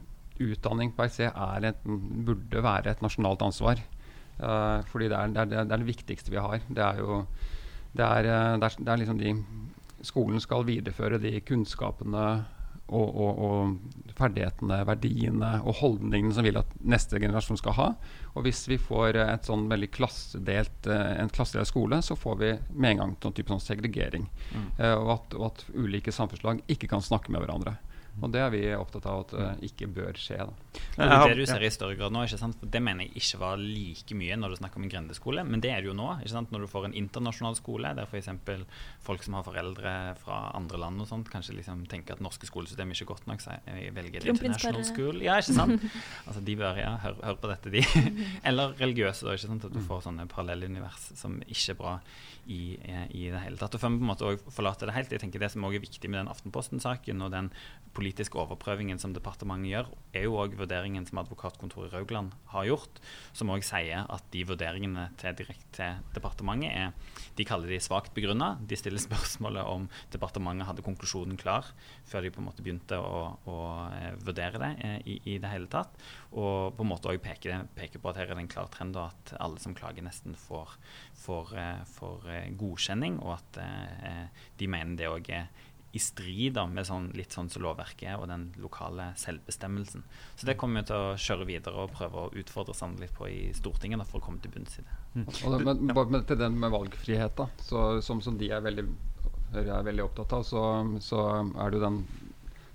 [0.46, 1.30] utdanning per se
[1.86, 3.80] burde være et nasjonalt ansvar.
[4.36, 6.60] Uh, fordi det er, det, er, det er, det viktigste vi har.
[6.68, 7.22] Det er jo
[7.96, 9.30] det er, det er liksom de
[10.04, 12.26] skolen skal videreføre de kunnskapene
[12.86, 17.88] og, og, og, ferdighetene, verdiene og holdningene som vi vil at neste generasjon skal ha.
[18.36, 22.52] Og hvis vi får et sånn veldig klassedelt, eh, en klassedelt skole, så får vi
[22.76, 24.28] med en gang noen type sånn segregering.
[24.52, 24.68] Mm.
[24.78, 27.74] Uh, og, at, og, at, ulike samfunnslag ikke kan snakke med hverandre.
[28.24, 30.38] Og det er vi opptatt av at uh, ikke bør skje.
[30.40, 30.80] Da.
[30.96, 32.56] Det, det du ser i større grad nå, ikke sant?
[32.60, 35.62] For det mener jeg ikke var like mye når du snakker om en grendeskole, men
[35.64, 36.08] det er det jo nå.
[36.22, 36.54] ikke sant?
[36.54, 38.30] Når du får en internasjonal skole der f.eks.
[39.04, 42.96] folk som har foreldre fra andre land og sånt, kanskje liksom tenker at norske skolesystemet
[42.96, 45.20] er ikke godt nok, så jeg velger international school.
[45.24, 45.84] Ja, ikke sant?
[46.26, 47.84] altså de bør, ja, hør, hør på dette, de.
[48.48, 49.68] Eller religiøse, da, ikke sant?
[49.68, 51.98] At du får sånne parallelle univers som ikke er bra
[52.46, 52.76] i,
[53.10, 53.76] i, det hele tatt.
[53.76, 55.86] Og før vi på en måte forlater det helt, jeg tenker det som også er
[55.86, 57.50] viktig med den Aftenposten-saken og den
[57.96, 63.00] politiske overprøvingen som departementet gjør, er jo òg vurderingen som advokatkontoret i Raugland har gjort,
[63.36, 66.92] som òg sier at de vurderingene til direkte til departementet er
[67.36, 68.54] De kaller de svakt begrunna.
[68.64, 71.68] De stiller spørsmålet om departementet hadde konklusjonen klar
[72.08, 73.56] før de på en måte begynte å, å
[73.92, 75.92] eh, vurdere det eh, i, i, det hele tatt.
[76.32, 78.96] Og på en måte òg peker, peker, på at her er det en klar trend,
[78.96, 80.76] og at alle som klager, nesten får,
[81.16, 81.54] får,
[81.90, 82.26] for
[82.60, 83.60] godkjenning, og at
[84.58, 85.48] de mener det òg er
[85.96, 90.04] i strid med sånn, litt sånn som lovverket og den lokale selvbestemmelsen.
[90.36, 93.28] Så det kommer vi til å kjøre videre og prøve å utfordre Sande litt på
[93.32, 94.98] i Stortinget da, for å komme til bunns i det.
[95.14, 95.26] Mm.
[95.30, 98.84] Og det men, men, til den med valgfrihet, da, så, som, som, de er veldig,
[99.62, 100.64] er veldig opptatt av, så,
[101.00, 102.02] så er det jo den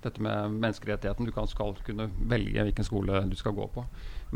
[0.04, 1.28] dette med menneskerettigheten.
[1.28, 3.86] Du kan, skal kunne velge hvilken skole du skal gå på.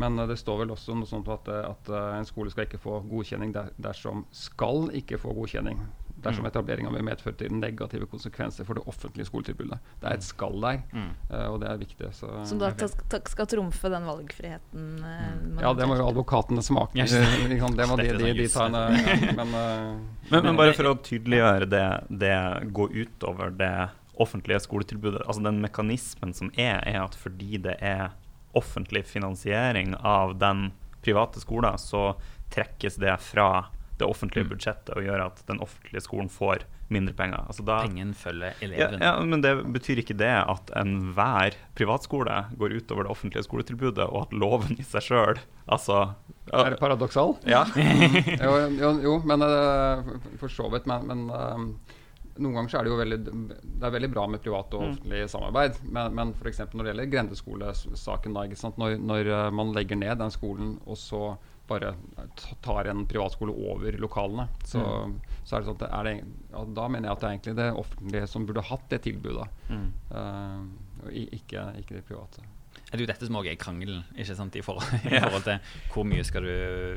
[0.00, 2.82] Men uh, det står vel også noe sånt at, at uh, en skole skal ikke
[2.82, 5.80] få godkjenning der, dersom skal ikke få godkjenning
[6.16, 6.50] dersom mm.
[6.50, 9.78] etableringa vil medføre til negative konsekvenser for det offentlige skoletilbudet.
[10.00, 11.10] Det er et skall der, mm.
[11.30, 12.10] uh, og det er viktig.
[12.16, 12.72] Så, Som da
[13.28, 14.88] skal trumfe den valgfriheten?
[15.02, 16.98] Uh, ja, det må jo advokatene smake.
[16.98, 17.12] Yes.
[17.80, 20.00] det må de, de, de ta en ja, men, uh,
[20.30, 21.86] men, men, bare for å tydeliggjøre det,
[22.24, 22.36] det
[22.76, 23.74] går utover det
[24.16, 25.22] offentlige skoletilbudet.
[25.26, 28.14] altså Den mekanismen som er, er at fordi det er
[28.56, 30.70] offentlig finansiering av den
[31.04, 32.14] private skolen, så
[32.50, 33.66] trekkes det fra
[33.98, 34.50] det offentlige mm.
[34.52, 37.42] budsjettet og gjør at den offentlige skolen får mindre penger.
[37.48, 39.00] Altså da, Pengen følger eleven.
[39.02, 44.06] Ja, ja, Men det betyr ikke det at enhver privatskole går utover det offentlige skoletilbudet,
[44.06, 46.02] og at loven i seg sjøl altså,
[46.52, 47.34] Er det paradoksal?
[47.48, 47.64] Ja.
[48.44, 50.86] jo, jo, jo, men uh, for så vidt.
[50.86, 51.96] Men, men uh,
[52.38, 53.18] noen ganger så er det jo veldig,
[53.64, 54.92] det er veldig bra med privat og mm.
[54.92, 55.32] offentlig mm.
[55.32, 55.82] samarbeid.
[55.88, 56.62] Men, men f.eks.
[56.72, 61.22] når det gjelder grendeskolesaken, når, når uh, man legger ned den skolen, og så
[61.66, 61.94] bare
[62.62, 64.48] tar en privatskole over lokalene.
[64.64, 65.16] Så, mm.
[65.44, 66.16] så er det sånn at det,
[66.52, 69.48] ja, da mener jeg at det er egentlig det offentlige som burde hatt det tilbudet,
[69.70, 69.88] mm.
[70.12, 72.46] uh, ikke, ikke, det private.
[72.96, 75.74] Det er jo dette som også er krangelen ikke sant, i forhold, i forhold, til
[75.92, 76.52] hvor mye skal du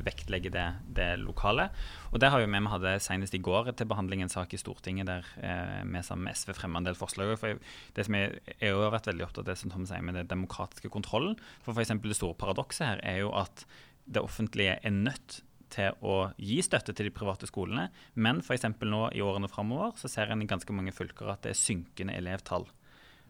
[0.06, 1.68] vektlegge det, det lokale.
[2.14, 4.62] Og det har jo vi, vi hadde Senest i går til behandling en sak i
[4.62, 7.36] Stortinget der eh, vi sammen med SV fremma en del forslag.
[7.42, 7.60] For
[7.98, 10.32] det som jeg, jeg har vært veldig opptatt av det som Tom sier med den
[10.32, 11.36] demokratiske kontrollen.
[11.68, 13.68] For, eksempel, Det store paradokset her er jo at
[14.10, 17.90] det offentlige er nødt til å gi støtte til de private skolene.
[18.16, 18.66] Men f.eks.
[18.82, 22.16] nå i årene framover så ser en i ganske mange fylker at det er synkende
[22.18, 22.66] elevtall.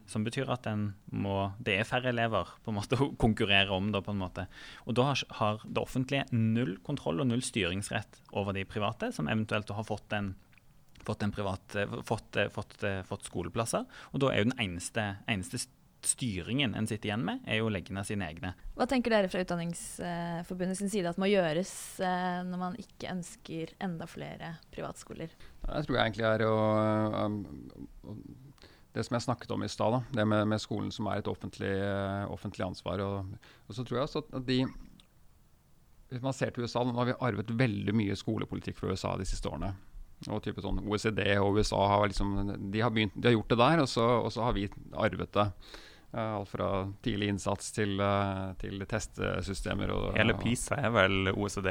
[0.10, 0.68] Som betyr at
[1.14, 3.92] må, det er færre elever på en måte å konkurrere om.
[3.94, 4.46] Da, på en måte.
[4.90, 9.30] Og da har, har, det offentlige null kontroll og null styringsrett over de private, som
[9.32, 10.34] eventuelt har fått en
[11.06, 13.86] fått, en privat, fått, fått, fått, skoleplasser.
[14.12, 15.62] Og da er jo den eneste, eneste
[16.06, 18.54] styringen en sitter igjen med, er jo å legge ned sine egne.
[18.78, 23.74] Hva tenker dere fra Utdanningsforbundet sin side at må gjøres eh, når man ikke ønsker
[23.84, 25.34] enda flere privatskoler?
[25.66, 26.56] Jeg tror jeg egentlig er å,
[27.28, 27.42] um,
[28.94, 31.70] Det som jeg snakket om i stad, det med, med, skolen som er et offentlig,
[31.70, 33.04] uh, offentlig ansvar.
[33.06, 33.36] Og,
[33.68, 34.64] og, så tror jeg også at de
[36.10, 39.28] Hvis man ser til USA, nå har vi arvet veldig mye skolepolitikk fra USA de
[39.30, 39.76] siste årene.
[40.28, 42.34] Og type sånn OECD og USA har, liksom,
[42.74, 44.66] de har, begynt, de har gjort det der, og så, og så har vi
[44.98, 45.46] arvet det.
[46.10, 46.68] Uh, alt fra
[47.06, 49.94] tidlig innsats til, uh, til testsystemer.
[49.94, 51.70] Og, Hele PISA er vel OECD?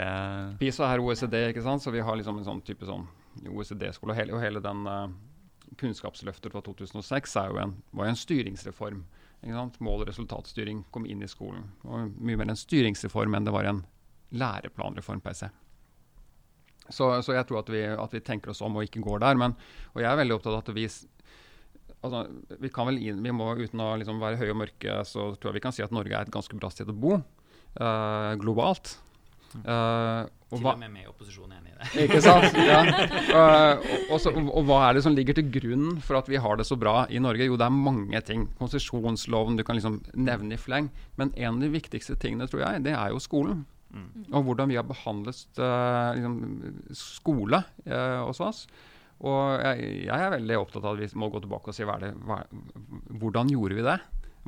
[0.61, 1.83] PISA er OECD, ikke sant?
[1.83, 3.09] så vi har liksom en sånn type sånn
[3.51, 4.15] OECD-skole.
[4.15, 5.09] Og, og, hele den uh,
[5.79, 9.05] Kunnskapsløftet fra 2006 jo en, var jo en styringsreform.
[9.45, 11.69] Mål- og resultatstyring kom inn i skolen.
[11.87, 13.85] Og mye mer en styringsreform enn det var en
[14.35, 15.51] læreplanreform per se.
[16.89, 19.39] Så, så jeg tror at vi, at vi, tenker oss om og ikke går der.
[19.41, 19.55] Men,
[19.95, 22.23] og jeg er veldig opptatt av at vi altså,
[22.63, 25.53] vi kan vel inn, vi må Uten å liksom være høye og mørke, så tror
[25.53, 28.97] jeg vi kan si at Norge er et ganske bra sted å bo uh, globalt.
[29.57, 31.89] Uh, og Til og med med i enig i det.
[32.05, 32.57] Ikke sant?
[32.69, 32.81] Ja.
[33.29, 36.61] Uh, og, og, og, hva er det som ligger til grunn for at vi har
[36.61, 37.47] det så bra i Norge?
[37.49, 38.47] Jo, det er mange ting.
[38.61, 40.91] Konsesjonsloven du kan liksom nevne i fleng.
[41.21, 43.65] Men en av de viktigste tingene, tror jeg, det er jo skolen.
[43.89, 44.29] Mm.
[44.37, 46.39] Og hvordan vi har behandlet uh, liksom,
[46.97, 48.67] skole hos oss.
[49.19, 51.97] Og jeg, jeg, er veldig opptatt av at vi må gå tilbake og si hva
[51.99, 52.43] det, hva,
[53.19, 53.97] hvordan gjorde vi det?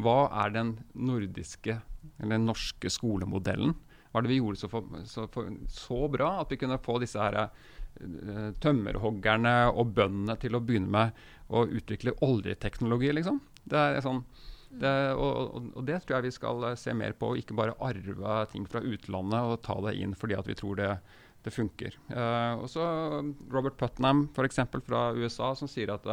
[0.00, 1.80] Hva er den nordiske
[2.22, 3.74] eller norske skolemodellen?
[4.10, 6.98] Hva er det vi gjorde så, for, så, for, så bra at vi kunne få
[7.02, 13.40] disse her, uh, tømmerhoggerne og bøndene til å begynne med å utvikle oljeteknologi, liksom?
[13.70, 14.24] Det er sånn
[14.70, 18.36] det, og, og, og, det tror jeg vi skal se mer på, ikke bare arve
[18.52, 20.92] ting fra utlandet og ta det inn fordi at vi tror det
[21.40, 21.94] det funker.
[22.12, 24.60] Uh, og Robert Putnam f.eks.
[24.84, 26.08] fra USA som sier at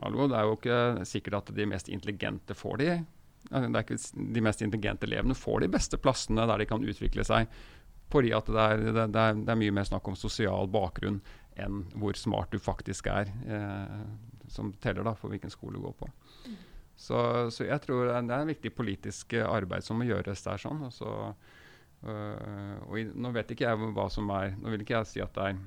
[0.00, 2.92] hallo, det er jo ikke sikkert at de mest intelligente får de.
[3.48, 3.96] Ikke
[4.34, 7.50] De mest intelligente elevene får de beste plassene der de kan utvikle seg.
[8.10, 11.20] Fordi at det er, det, det er, det er mye mer snakk om sosial bakgrunn
[11.60, 14.02] enn hvor smart du faktisk er, eh,
[14.50, 16.08] som teller da for hvilken skole du går på.
[17.00, 17.18] Så,
[17.54, 20.60] så, jeg tror det er en viktig politisk arbeid som må gjøres der.
[20.60, 21.12] sånn, og så
[22.04, 25.22] øh, og i, nå vet ikke jeg hva som er Nå vil ikke jeg si
[25.24, 25.62] at det er,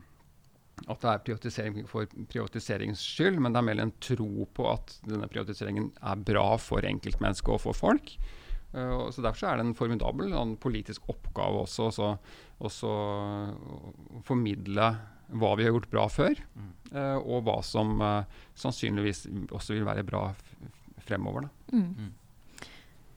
[0.83, 4.95] at det er privatisering for privatiseringens skyld, men det er mer en tro på at
[5.07, 8.15] denne privatiseringen er bra for enkeltmennesket og for folk.
[8.73, 12.09] Uh, så Derfor så er det en formidabel en politisk oppgave også, også,
[12.65, 14.89] også å formidle
[15.33, 16.41] hva vi har gjort bra før,
[16.91, 18.01] uh, og hva som
[18.59, 20.27] sannsynligvis også vil være bra
[21.05, 21.47] fremover.
[21.47, 21.77] Da.
[21.77, 22.11] Mm.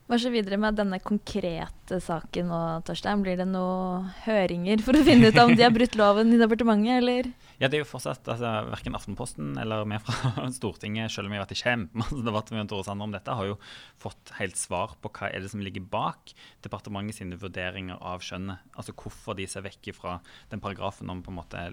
[0.07, 3.19] Hva skjer videre med denne konkrete saken nå, Torstein?
[3.25, 7.01] Blir det noen høringer for å finne ut om de har brutt loven i departementet,
[7.01, 7.27] eller?
[7.57, 11.39] Ja, det er jo fortsatt altså, Verken Aftenposten eller vi fra Stortinget, selv om vi
[11.39, 13.55] har vært i kjempemasse debatter med Tore Sander om dette, har jo
[13.97, 18.61] fått helt svar på hva er det som ligger bak departementet sine vurderinger av skjønnet.
[18.77, 20.19] Altså hvorfor de ser vekk fra
[20.51, 21.63] den paragrafen om på en måte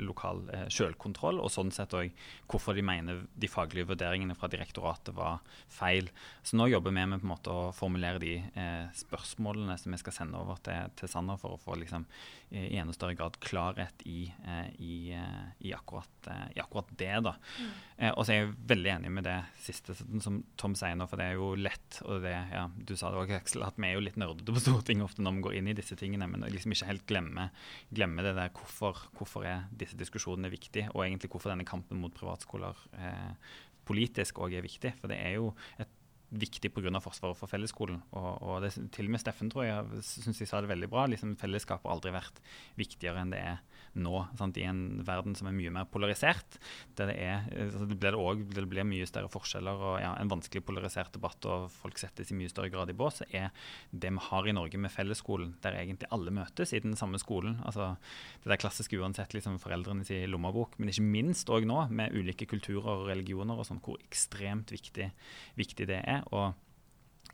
[0.00, 2.16] lokal eh, selvkontroll, og sånn sett òg
[2.48, 6.08] hvorfor de mener de faglige vurderingene fra direktoratet var feil.
[6.40, 10.00] Så nå jobber vi med på en måte å formulere de eh, spørsmålene som vi
[10.02, 12.08] skal sende over til, til Sander for å få liksom,
[12.54, 17.20] i enda større grad klarhet i, eh, i eh, i, akkurat, eh, i akkurat, det.
[17.20, 17.34] da.
[17.60, 17.70] Mm.
[17.96, 21.20] Eh, og så er jeg veldig enig med det siste som Tom sier nå, for
[21.20, 22.00] det er jo lett.
[22.04, 24.62] og det, ja, Du sa det òg, Aksel, at vi er jo litt nerdete på
[24.64, 27.50] Stortinget ofte når vi går inn i disse tingene, men liksom ikke helt glemme,
[27.94, 32.14] glemme det der hvorfor, hvorfor er disse diskusjonene viktige, og egentlig hvorfor denne kampen mot
[32.16, 34.94] privatskoler eh, politisk òg er viktig.
[35.00, 35.93] For det er jo et
[36.34, 37.00] viktig pga.
[37.02, 38.02] forsvaret for fellesskolen.
[38.16, 41.06] Og, og det, til og med Steffen tror jeg syns jeg sa det veldig bra.
[41.10, 42.40] liksom Fellesskap har aldri vært
[42.80, 43.62] viktigere enn det er
[44.00, 44.24] nå.
[44.38, 44.58] Sant?
[44.58, 46.58] I en verden som er mye mer polarisert.
[46.98, 50.14] Der det, er, altså det, blir det, også, det blir mye større forskjeller og ja,
[50.20, 53.50] en vanskelig polarisert debatt, og folk settes i mye større grad i bås, er
[53.90, 57.58] det vi har i Norge med fellesskolen, der egentlig alle møtes i den samme skolen.
[57.64, 57.94] altså
[58.42, 62.48] Det der klassiske uansett liksom foreldrenes sin lommebok, men ikke minst òg nå, med ulike
[62.50, 65.10] kulturer og religioner og sånn, hvor ekstremt viktig,
[65.58, 66.22] viktig det er.
[66.32, 66.54] og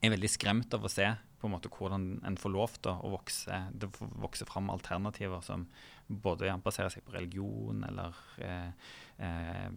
[0.01, 1.07] jeg er veldig skremt av å se
[1.41, 5.67] på en måte hvordan en får lov til å vokse, det vokse fram alternativer som
[6.11, 8.89] både ja, baserer seg på religion eller eh,
[9.23, 9.69] eh,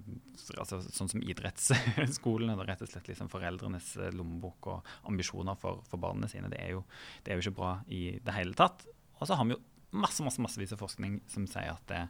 [0.57, 5.83] altså, sånn som idrettsskolen, eller rett og slett liksom foreldrenes eh, lommebok og ambisjoner for,
[5.89, 6.49] for barna sine.
[6.51, 6.83] Det er, jo,
[7.23, 8.87] det er, jo, ikke bra i det hele tatt.
[9.19, 9.61] Og så har vi jo
[9.93, 12.03] masse, masse, massevis av forskning som sier at det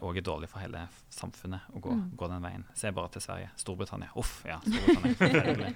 [0.00, 2.04] òg er dårlig for hele samfunnet å gå, Mm.
[2.16, 2.62] gå den veien.
[2.74, 3.50] Se bare til Sverige.
[3.60, 4.08] Storbritannia.
[4.16, 4.56] Uff, ja.
[4.64, 5.74] Storbritannia.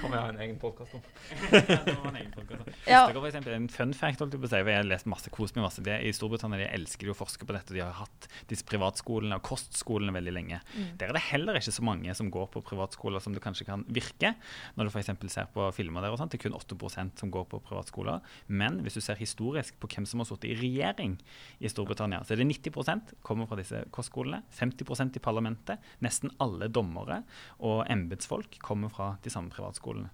[0.00, 1.00] Kan vi ha en egen podkast om?
[1.50, 2.74] det.
[2.86, 3.06] Ja.
[3.06, 5.30] Husker for eksempel, en fun fact, holdt jeg på å si, jeg har lest masse,
[5.32, 5.82] kos meg masse.
[5.84, 7.72] Det, I Storbritannia de elsker de å forske på dette.
[7.74, 10.60] De har hatt disse privatskolene og kostskolene veldig lenge.
[11.00, 13.84] Der er det heller ikke så mange som går på privatskoler som det kanskje kan
[13.88, 14.34] virke.
[14.76, 15.12] Når du f.eks.
[15.32, 18.20] ser på filmer der, og sånt, det er kun 8% som går på privatskoler.
[18.48, 21.16] Men hvis du ser historisk på hvem som har sittet i regjering
[21.58, 24.42] i Storbritannia, så er det 90% kommer fra disse kostskolene.
[24.54, 25.94] 50% i parlamentet.
[26.04, 27.22] Nesten alle dommere
[27.60, 30.12] og embetsfolk kommer fra de samme privatskolene.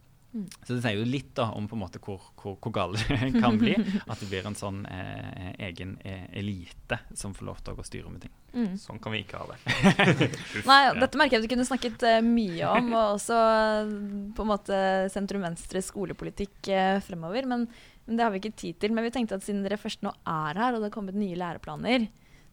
[0.62, 3.32] Så det sier jo litt da om på en måte hvor, hvor, hvor gale det
[3.42, 3.74] kan bli.
[4.06, 8.12] At det blir en sånn eh, egen eh, elite som får lov til å styre
[8.12, 8.36] med ting.
[8.54, 8.76] Mm.
[8.78, 9.58] Sånn kan vi ikke ha det.
[10.70, 13.92] Nei, dette merker jeg at vi kunne snakket eh, mye om, og også eh,
[14.36, 14.80] på en måte
[15.14, 17.50] sentrum-venstre skolepolitikk eh, fremover.
[17.50, 17.66] Men,
[18.06, 18.94] men det har vi ikke tid til.
[18.96, 21.38] Men vi tenkte at siden dere først nå er her, og det har kommet nye
[21.38, 22.08] læreplaner,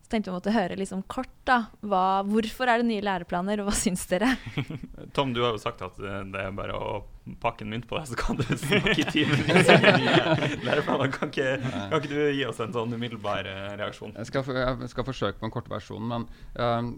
[0.08, 3.60] så tenkte vi å måtte høre liksom kort da, hva, hvorfor er det nye læreplaner,
[3.60, 4.30] og hva syns dere?
[5.18, 7.02] Tom, du har jo sagt at eh, det er bare å
[7.44, 9.44] pakke en mynt på deg, så kan du snakke i timen.
[10.64, 11.12] Læreplaner.
[11.12, 14.16] Kan ikke, kan ikke du gi oss en sånn umiddelbar eh, reaksjon?
[14.16, 16.94] Jeg skal, jeg skal forsøke på en kort versjon, men eh,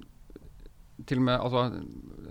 [1.08, 1.64] til og med altså,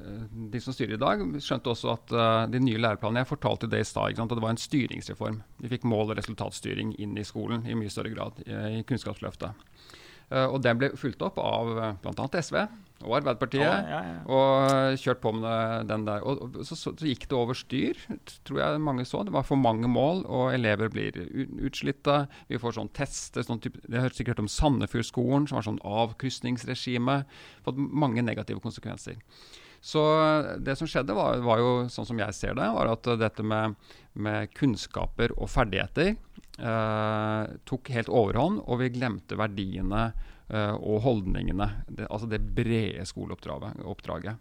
[0.03, 3.71] eh, de som styrer i dag, skjønte også at uh, de nye læreplanene Jeg fortalte
[3.71, 5.41] det i stad, at det var en styringsreform.
[5.63, 9.65] Vi fikk mål- og resultatstyring inn i skolen i mye større grad i, i Kunnskapsløftet.
[10.29, 12.29] Uh, og den ble fulgt opp av bl.a.
[12.43, 12.61] SV
[13.05, 13.63] og Arbeiderpartiet.
[13.63, 14.15] Ja, ja.
[14.27, 16.25] Og kjørt på med det- den der.
[16.27, 17.95] Og, og så, så, gikk det over styr,
[18.45, 19.23] tror jeg mange så.
[19.25, 21.15] Det var for mange mål, og elever blir
[21.63, 22.27] utslitte.
[22.49, 23.43] Vi får sånn tester.
[23.47, 27.25] Sånn type, jeg har hørt sikkert om Sandefjordskolen, som var sånn avkrysningsregime.
[27.65, 29.23] Fått mange negative konsekvenser.
[29.81, 30.03] Så
[30.59, 33.77] det som skjedde, var, var jo sånn som jeg ser det, var at dette med,
[34.19, 36.17] med kunnskaper og ferdigheter
[36.59, 40.09] eh, tok helt overhånd, og vi glemte verdiene
[40.49, 41.67] og holdningene.
[41.87, 43.83] Det, altså det brede skoleoppdraget.
[43.85, 44.39] oppdraget.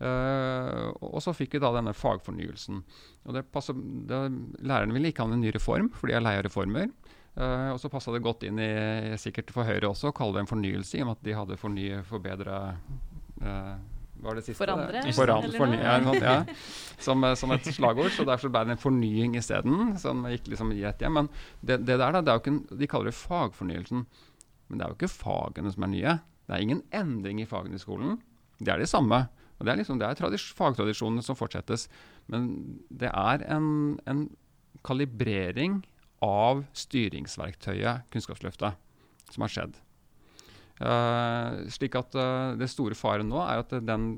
[0.00, 2.80] Eh, og så fikk vi da denne fagfornyelsen.
[3.26, 4.20] Og det passet, det,
[4.64, 6.92] lærerne ville ikke ha en ny reform, for de er lei av reformer.
[7.30, 10.42] Uh, og så passa det godt inn i sikkert for Høyre også å kalle det
[10.42, 12.56] en fornyelse, i og med at de hadde fornye, forbedre
[13.38, 13.76] uh,
[14.20, 14.58] var det siste?
[14.58, 16.34] Forandre, Foran, forny, ja, ja,
[17.00, 18.10] som, eh, som et slagord.
[18.12, 21.16] Så derfor ble det en fornying isteden, som gikk liksom i ett hjem.
[21.22, 24.04] Men det, det der, da, det er jo ikke en, de kaller det fagfornyelsen.
[24.70, 26.16] Men det er jo ikke fagene som er nye.
[26.46, 28.20] Det er ingen endring i fagene i skolen.
[28.62, 29.24] Det er de samme.
[29.58, 31.88] Og det er, liksom, det er fagtradisjonene som fortsettes.
[32.32, 32.48] Men
[32.88, 34.24] det er en, en
[34.86, 35.82] kalibrering
[36.24, 38.76] av styringsverktøyet Kunnskapsløftet
[39.34, 39.78] som har skjedd.
[40.80, 44.14] Uh, slik at uh, Det store faren nå er at den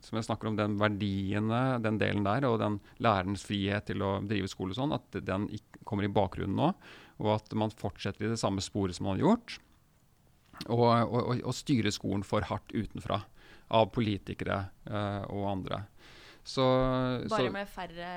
[0.00, 4.14] som jeg snakker om, den verdiene, den delen der, og den lærerens frihet til å
[4.24, 5.44] drive skole sånn, at den
[5.84, 6.72] kommer i bakgrunnen nå.
[7.20, 9.58] Og at man fortsetter i det samme sporet som man har gjort.
[10.66, 13.20] Og, og, og, styre skolen for hardt utenfra
[13.76, 15.82] av politikere uh, og andre.
[16.46, 16.64] Så,
[17.26, 18.10] Bare så, med færre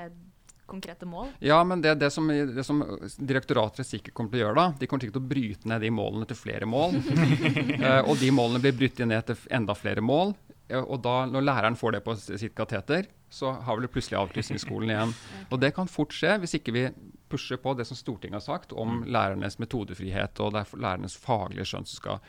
[0.70, 1.32] konkrete mål?
[1.42, 2.84] ja, men det, det, som, det som
[3.18, 5.90] direktoratet sikkert kommer til å gjøre, da, de kommer sikkert til å bryte ned de
[5.94, 7.00] målene til flere mål.
[7.00, 10.36] uh, og de målene blir brutt ned til enda flere mål.
[10.70, 15.14] Og da, når læreren får det på sitt kateter, så har vi plutselig avkrysningsskolen igjen.
[15.52, 16.84] Og det kan fort skje hvis ikke vi
[17.30, 21.68] pusher på det som Stortinget har sagt om lærernes metodefrihet og det er lærernes faglige
[21.70, 22.20] skjønn som skal,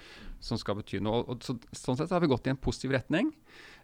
[0.44, 1.24] som skal bety noe.
[1.24, 3.32] Og, og så, sånn sett har vi gått i en positiv retning.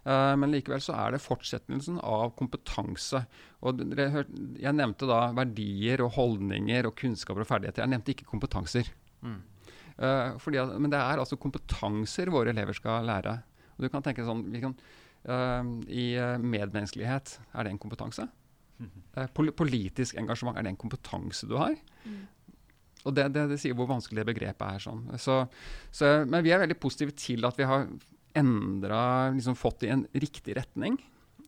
[0.04, 3.24] Eh, men likevel så er det fortsettelsen av kompetanse.
[3.66, 4.24] Og dere
[4.60, 7.84] jeg nevnte da verdier og holdninger og kunnskaper og ferdigheter.
[7.84, 8.90] Jeg nevnte ikke kompetanser.
[9.98, 13.38] Eh, fordi men det er altså kompetanser våre elever skal lære.
[13.76, 14.76] Og du kan tenke sånn vi kan,
[15.26, 16.06] eh, I
[16.42, 18.28] medmenneskelighet, er det en kompetanse?
[19.18, 21.74] Eh, pol politisk engasjement, er det en kompetanse du har?
[23.06, 24.82] Og det, det, det sier hvor vanskelig det begrepet er.
[24.82, 25.04] sånn.
[25.18, 25.40] Så,
[25.94, 27.86] så, men vi er veldig positive til at vi har
[28.38, 30.98] endra, liksom fått i en riktig retning.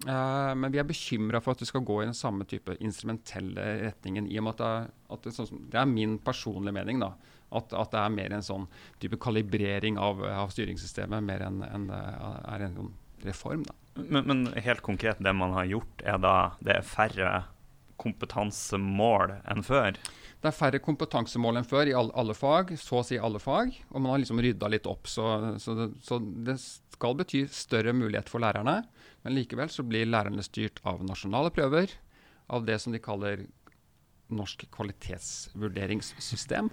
[0.06, 3.66] Uh, men vi er bekymra for at det skal gå i den samme type instrumentelle
[3.82, 4.30] retningen.
[4.32, 7.02] i og med at det, er- at det, sånn det er min personlige mening.
[7.04, 7.10] da,
[7.52, 8.64] at, at det er mer en sånn
[9.02, 12.00] type kalibrering av, av styringssystemet mer enn en, det
[12.54, 12.92] er en sånn
[13.26, 13.66] reform.
[13.68, 13.74] da.
[13.94, 17.30] Men, men helt konkret, det man har gjort, er da det er færre
[18.00, 19.98] kompetansemål enn før?
[20.40, 23.74] Det er færre kompetansemål enn før i alle, alle fag, så å si alle fag.
[23.90, 27.92] Og man har liksom rydda litt opp, så, så, det, så det skal bety større
[27.96, 28.80] mulighet for lærerne.
[29.24, 31.92] Men likevel så blir lærerne styrt av nasjonale prøver,
[32.48, 33.44] av det som de kaller
[34.32, 36.70] norsk kvalitetsvurderingssystem.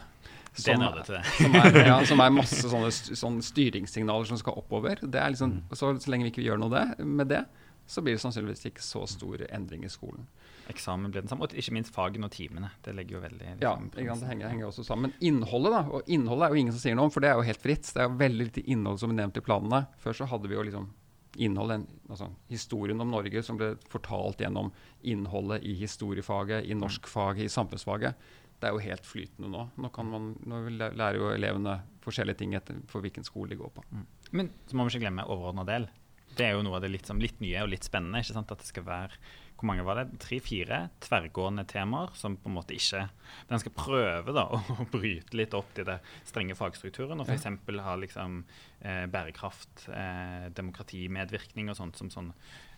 [0.58, 0.84] Som,
[1.38, 5.02] som, er, ja, som er masse sånne, sånne styringssignaler som skal oppover.
[5.04, 7.46] Det er liksom, så, så lenge vi ikke gjør noe det, med det,
[7.88, 10.28] så blir det sannsynligvis ikke så stor endring i skolen.
[10.67, 12.74] Eksamen blir den samme, og ikke minst fagene og timene.
[12.84, 15.13] Det legger jo veldig Ja, liksom, Ja, det henger, henger også sammen.
[15.13, 17.39] Men innholdet, da, og innholdet er jo ingen som sier noe om, for det er
[17.39, 17.88] jo helt fritt.
[17.88, 19.86] Det er jo veldig lite innhold som er nevnt i planene.
[20.04, 20.89] Før så hadde vi jo liksom
[21.38, 24.74] innhold, en, altså historien om Norge som ble fortalt gjennom
[25.08, 28.28] innholdet i historiefaget, i norskfaget, i samfunnsfaget.
[28.58, 29.67] Det er jo helt flytende nå.
[29.78, 33.74] Nå, kan man, nå lærer jo elevene forskjellige ting etter for hvilken skole de går
[33.76, 33.86] på.
[34.32, 35.89] Men så må vi ikke glemme overordna del.
[36.38, 38.22] Det er jo noe av det litt, som, litt nye og litt spennende.
[38.22, 38.54] ikke sant?
[38.54, 39.20] At det skal være
[39.58, 40.20] hvor mange var det?
[40.22, 43.08] Tre-fire tverrgående temaer som på en måte ikke
[43.49, 44.45] Den skal prøve da
[44.78, 47.47] å bryte litt opp de der strenge fagstrukturen og f.eks.
[47.88, 48.43] ha liksom
[48.82, 52.30] eh, bærekraft, eh, demokrati, medvirkning og sånt som sånn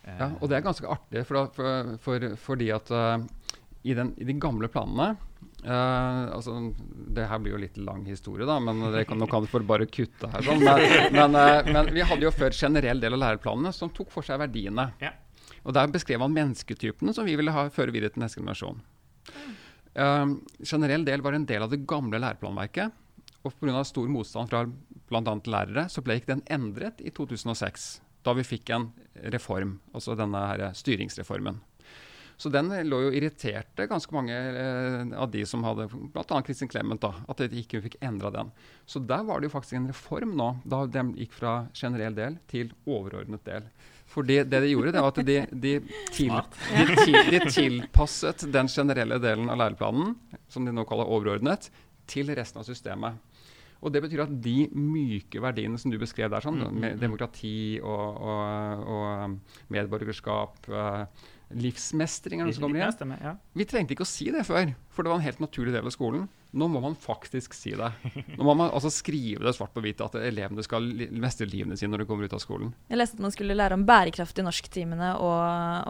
[0.04, 3.18] eh, Ja, og det er ganske artig, for, da, for, for, fordi at uh,
[3.82, 5.14] i, den, i, de gamle planene
[5.64, 6.56] uh, altså,
[7.16, 10.28] Det her blir jo litt lang historie, da, men kan, nå kan du bare kutte
[10.28, 10.44] her.
[10.44, 10.84] Sånn, men,
[11.16, 14.40] men, uh, men, vi hadde jo før generell del av læreplanene som tok for seg
[14.42, 14.90] verdiene.
[15.00, 15.14] Ja.
[15.64, 18.80] Og Der beskrev han mennesketypene som vi ville ha, føre videre til neste generasjon.
[19.96, 22.96] Uh, generell del var en del av det gamle læreplanverket.
[23.40, 23.80] Og pga.
[23.88, 24.66] stor motstand fra
[25.08, 25.34] bl.a.
[25.48, 27.88] lærere så ble ikke den endret i 2006.
[28.20, 28.90] Da vi fikk en
[29.32, 31.62] reform, altså denne her styringsreformen.
[32.40, 36.38] Så den lå jo irriterte ganske mange eh, av de som hadde Bl.a.
[36.46, 38.48] Kristin Clemet, da, at de ikke fikk endra den.
[38.88, 42.38] Så der var det jo faktisk en reform nå, da de gikk fra generell del
[42.48, 43.66] til overordnet del.
[44.10, 45.72] For det, det de gjorde, det var at de, de,
[46.16, 50.14] til, de, til, de, tilpasset den generelle delen av læreplanen,
[50.50, 51.68] som de nå kaller overordnet,
[52.10, 53.20] til resten av systemet.
[53.80, 58.18] Og Det betyr at de myke verdiene som du beskrev der, sånn, med demokrati og,
[58.32, 60.72] og, og medborgerskap,
[61.50, 63.38] livsmestring eller noe som kommer igjen.
[63.58, 65.94] Vi trengte ikke å si det før, for det var en helt naturlig del av
[65.94, 66.28] skolen.
[66.52, 67.90] Nå må man faktisk si det.
[68.36, 71.92] Nå må man altså skrive det svart på hvitt at elevene skal mestre livene sine
[71.94, 72.72] når de kommer ut av skolen.
[72.90, 75.40] Jeg leste at man skulle lære om bærekraft i norsktimene og,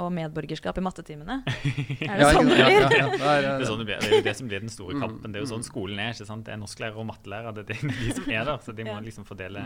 [0.05, 1.41] og medborgerskap i mattetimene.
[2.11, 2.87] Er det sånn det blir?
[2.91, 4.01] det er, sånn det, blir.
[4.01, 5.33] det er jo det som blir den store Mm, kampen.
[5.33, 6.11] Det er jo sånn skolen er.
[6.13, 6.45] ikke sant?
[6.45, 7.55] Det er norsklærer og mattelærer.
[7.57, 9.63] Det er de som er der, så de må liksom fordele,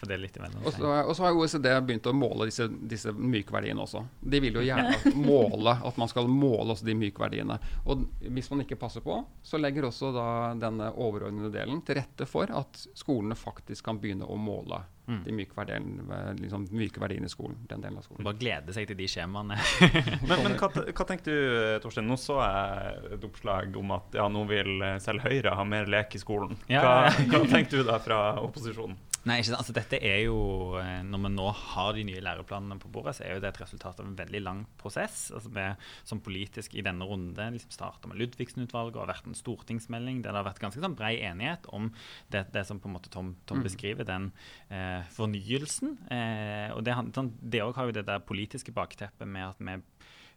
[0.00, 3.54] fordele litt imellom Og så, og så har OECD begynt å måle disse, disse myke
[3.54, 4.02] verdiene også.
[4.24, 7.58] De vil jo gjerne måle at man skal måle også de myke verdiene.
[7.84, 10.23] Og hvis man ikke passer på, så legger også da
[10.60, 15.18] denne overordnede delen til rette for at skolene faktisk kan begynne å måle Mm.
[15.26, 17.58] de myke verdiene, liksom, myke verdiene i skolen.
[17.68, 18.24] Den delen av skolen.
[18.24, 19.58] Bare glede seg til de skjemaene.
[20.28, 22.08] Men, men hva, hva tenker du, Torstein?
[22.08, 26.16] Nå så jeg et oppslag om at ja, nå vil selv Høyre ha mer lek
[26.16, 26.56] i skolen.
[26.68, 27.26] Hva, ja, ja.
[27.34, 28.96] hva tenker du da fra opposisjonen?
[29.24, 29.60] Nei, ikke sant?
[29.62, 30.34] Altså, dette er jo,
[30.76, 33.60] eh, Når vi nå har de nye læreplanene på bordet, så er jo det et
[33.62, 35.30] resultat av en veldig lang prosess.
[35.32, 35.64] altså vi
[36.04, 40.34] Som politisk i denne runde liksom starta med Ludvigsen-utvalget og har vært en stortingsmelding der
[40.36, 41.88] det har vært ganske sånn brei enighet om
[42.34, 43.64] det, det som på en måte Tom, Tom Mm.
[43.64, 44.32] beskriver, den
[44.68, 45.96] eh, fornyelsen.
[46.10, 47.32] Eh, og det, han- sånn,
[47.64, 49.80] òg har jo det der politiske bakteppet med at vi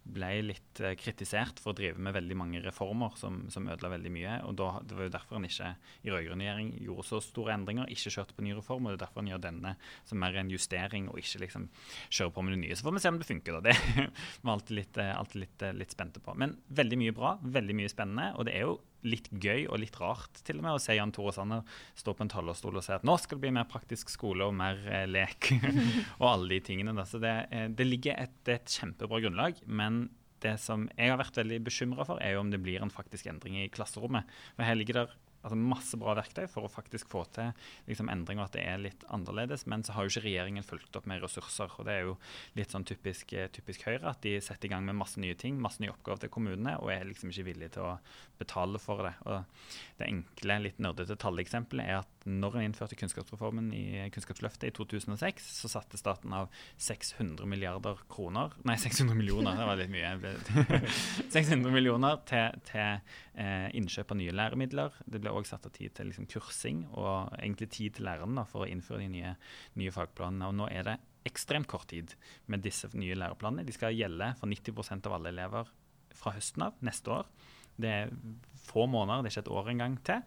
[0.07, 4.11] ble litt eh, kritisert for å drive med veldig mange reformer som, som ødela veldig
[4.15, 4.35] mye.
[4.47, 5.73] og da, Det var jo derfor en ikke
[6.07, 8.85] i rød-grønn regjering gjorde så store endringer, ikke kjørte på ny reform.
[8.87, 9.75] og Det er derfor en gjør denne
[10.07, 11.67] som mer en justering, og ikke liksom
[12.07, 12.75] kjører på med det nye.
[12.79, 13.57] Så får vi se om det funker.
[13.57, 16.37] da, Det er vi alltid, litt, eh, alltid litt, eh, litt spente på.
[16.39, 18.29] Men veldig mye bra, veldig mye spennende.
[18.39, 18.77] Og det er jo
[19.07, 22.25] litt gøy og litt rart til og med å se Jan Tore Sanner stå på
[22.25, 25.07] en talerstol og si at nå skal det bli mer praktisk skole og mer eh,
[25.09, 25.51] lek.
[26.21, 26.95] og alle de tingene.
[26.97, 27.07] Da.
[27.07, 29.63] Så det, eh, det ligger et, det er et kjempebra grunnlag.
[29.65, 30.07] men
[30.43, 33.25] det som jeg har vært veldig bekymra for, er jo om det blir en faktisk
[33.31, 34.27] endring i klasserommet.
[34.53, 35.05] For her ligger det
[35.47, 37.51] altså masse bra verktøy for å faktisk få til
[37.87, 39.65] liksom, endring, og at det er litt annerledes.
[39.69, 41.71] Men så har jo ikke regjeringen fulgt opp med ressurser.
[41.77, 42.17] og Det er jo
[42.59, 45.59] litt sånn typisk, eh, typisk Høyre at de setter i gang med masse nye ting,
[45.61, 47.97] masse nye oppgaver til kommunene, og er liksom ikke villige til å
[48.39, 49.15] betale for det.
[49.25, 49.43] Og
[49.97, 55.45] Det enkle, litt nerdete talleksempelet er at når en innførte kunnskapsreformen i Kunnskapsløftet i 2006,
[55.61, 56.49] så satte staten av
[56.84, 60.82] 600 milliarder kroner Nei, 600 millioner, det var litt mye.
[61.34, 62.99] 600 millioner til, til
[63.39, 64.99] eh, innkjøp av nye læremidler.
[65.07, 68.47] Det ble òg satt av tid til liksom, kursing og egentlig tid til lærerne da,
[68.49, 69.36] for å innføre de nye,
[69.80, 70.51] nye fagplanene.
[70.51, 70.97] Og nå er det
[71.28, 72.15] ekstremt kort tid
[72.51, 73.67] med disse nye læreplanene.
[73.67, 75.71] De skal gjelde for 90% av alle elever
[76.17, 77.30] fra høsten av neste år.
[77.78, 78.17] Det er
[78.67, 80.25] få måneder, det er ikke et år engang til.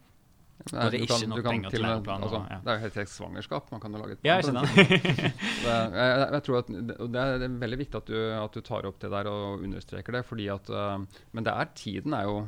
[0.61, 2.59] Nei, du det er kan- ikke nok kan penger til læreplaner, Altså, ja.
[2.61, 3.71] Det er jo helt helt svangerskap.
[3.73, 5.33] Man kan jo lage et plan Ja, det.
[5.65, 8.61] Det, jeg, jeg tror at det, er det er veldig viktig at du, at du
[8.61, 10.25] tar opp det der og understreker det.
[10.29, 10.99] fordi at, uh,
[11.33, 12.41] Men det er, tiden er jo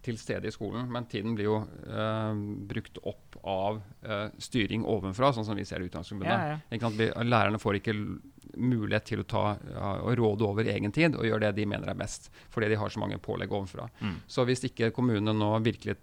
[0.00, 2.32] til stede i skolen, men tiden blir jo uh,
[2.70, 6.32] brukt opp av uh, styring ovenfra, sånn som vi ser det i Utdanningsforbundet.
[6.72, 7.20] Ja, ja.
[7.26, 7.96] Lærerne får ikke
[8.56, 9.42] mulighet til å ta
[10.00, 12.90] og råde over egen tid og gjøre det de mener er best, fordi de har
[12.90, 13.86] så mange pålegg ovenfra.
[14.00, 14.16] Mm.
[14.26, 15.98] Så hvis ikke kommunene nå virkelig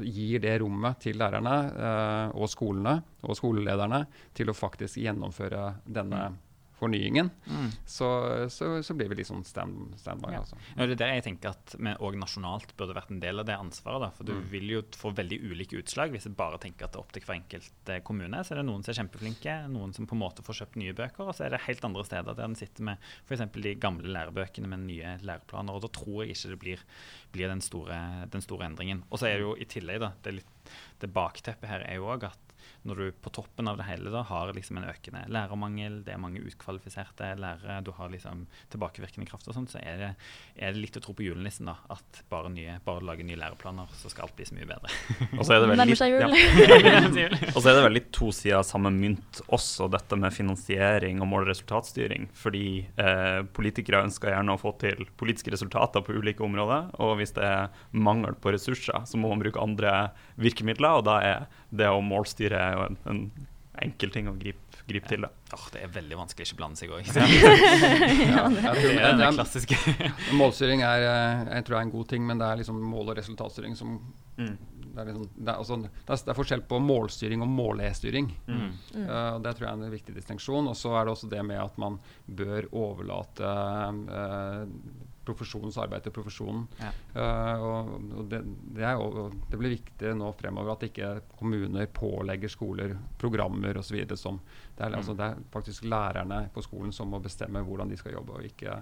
[0.00, 2.96] gir det rommet til lærerne eh, og skolene
[3.26, 4.04] og skolelederne
[4.36, 6.28] til å faktisk gjennomføre denne
[6.76, 7.70] fornyingen, Mm.
[7.88, 8.08] så,
[8.52, 10.32] så, så blir vi litt sånn stand, standby.
[10.34, 10.40] Ja.
[10.42, 10.56] Altså.
[10.76, 13.46] Ja, det er der jeg tenker at vi òg nasjonalt burde vært en del av
[13.48, 14.02] det ansvaret.
[14.04, 14.10] Da.
[14.18, 14.42] For du Mm.
[14.50, 17.22] vil jo få veldig ulike utslag hvis jeg bare tenker at det er opp til
[17.24, 18.42] hver enkelt eh, kommune.
[18.44, 20.92] Så er det noen som er kjempeflinke, noen som på en måte får kjøpt nye
[20.92, 23.46] bøker, og så er det helt andre steder der en sitter med f.eks.
[23.56, 25.72] de gamle lærebøkene med nye læreplaner.
[25.72, 26.84] Og da tror jeg ikke det blir,
[27.32, 27.98] blir den, store,
[28.30, 29.02] den store endringen.
[29.10, 32.10] Og så er det jo i tillegg, da, det, litt, det bakteppet her er jo
[32.12, 32.45] òg at
[32.86, 36.20] når du på toppen av det hele da har liksom en økende lærermangel, det er
[36.22, 40.10] mange utkvalifiserte lærere, du har liksom tilbakevirkende kraft og sånt, så er det,
[40.54, 41.76] er det litt å tro på julenissen, da.
[41.92, 44.92] At bare, nye, bare lage nye læreplaner, så skal alt bli så mye bedre.
[45.36, 46.30] Og så er det veldig, ja.
[47.56, 51.20] Og så er det vel litt to sider av samme mynt også, dette med finansiering
[51.22, 52.28] og mål- og resultatstyring.
[52.36, 52.66] Fordi
[53.02, 56.90] eh, politikere ønsker gjerne å få til politiske resultater på ulike områder.
[57.02, 59.96] Og hvis det er mangel på ressurser, så må man bruke andre
[60.40, 61.00] virkemidler.
[61.00, 63.22] Og da er det å målstyre er jo en, en
[63.82, 65.26] enkel ting å gripe, gripe til.
[65.26, 65.30] Da.
[65.52, 67.08] Oh, det er veldig vanskelig å ikke blande seg òg.
[68.30, 69.76] Ja, Det er det klassiske.
[70.40, 73.18] målstyring er, eh, jeg tror er en god ting, men det er liksom mål- og
[73.20, 73.98] resultatstyring som
[74.36, 74.56] Mm.
[74.92, 78.26] det er, liksom, det, er altså, det, er, det er forskjell på målstyring og målestyring.
[78.44, 78.66] Mm.
[78.92, 80.68] Uh, det tror jeg er en viktig distinksjon.
[80.68, 81.96] Og så er det også det med at man
[82.28, 83.48] bør overlate
[84.12, 84.60] eh,
[85.26, 86.66] profesjonens arbeid til profesjonen.
[86.80, 86.92] Ja.
[87.16, 88.42] Uh, og og det,
[88.76, 93.98] det, jo, det blir viktig nå fremover at ikke kommuner pålegger skoler programmer osv.
[94.16, 94.40] som
[94.76, 98.12] det er, altså, det er faktisk lærerne på skolen som må bestemme hvordan de skal
[98.12, 98.74] jobbe, og ikke,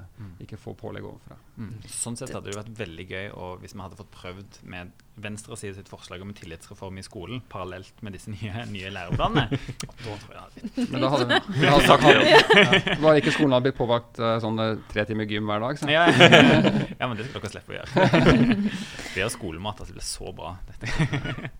[0.42, 1.36] ikke få pålegg overfra.
[1.54, 1.76] Mm.
[1.86, 4.90] Sånn sett hadde det vært veldig gøy og hvis vi hadde fått prøvd med
[5.22, 9.46] venstreside sitt forslag om en tillitsreform i skolen parallelt med disse nye, nye læreplanene.
[10.04, 13.78] Da tror jeg det Men da hadde, vi hadde, hadde, Var ikke skolen hadde blitt
[13.78, 15.78] pålagt uh, sånn eh, tre timer gym hver dag?
[15.80, 15.88] Så.
[15.90, 16.04] ja,
[17.00, 18.08] ja, men det skal dere slippe å gjøre.
[19.14, 20.56] Det å skolemat at det blir så bra.
[20.66, 21.52] Dette.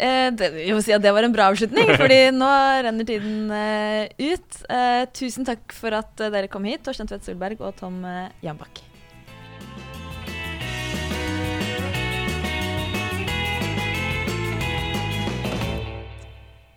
[0.00, 2.50] Eh, det, jeg må si at det var en bra avslutning, fordi nå
[2.86, 4.62] renner tiden eh, ut.
[4.72, 8.30] Eh, tusen takk for at eh, dere kom hit, Torstein Tvedt Solberg og Tom uh,
[8.44, 8.80] Jambakk.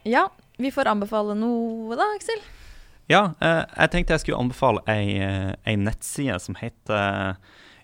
[0.03, 0.27] Ja,
[0.59, 2.41] vi får anbefale noe da, Aksel.
[3.11, 7.37] Ja, eh, jeg tenkte jeg skulle anbefale ei, eh, ei nettside som heter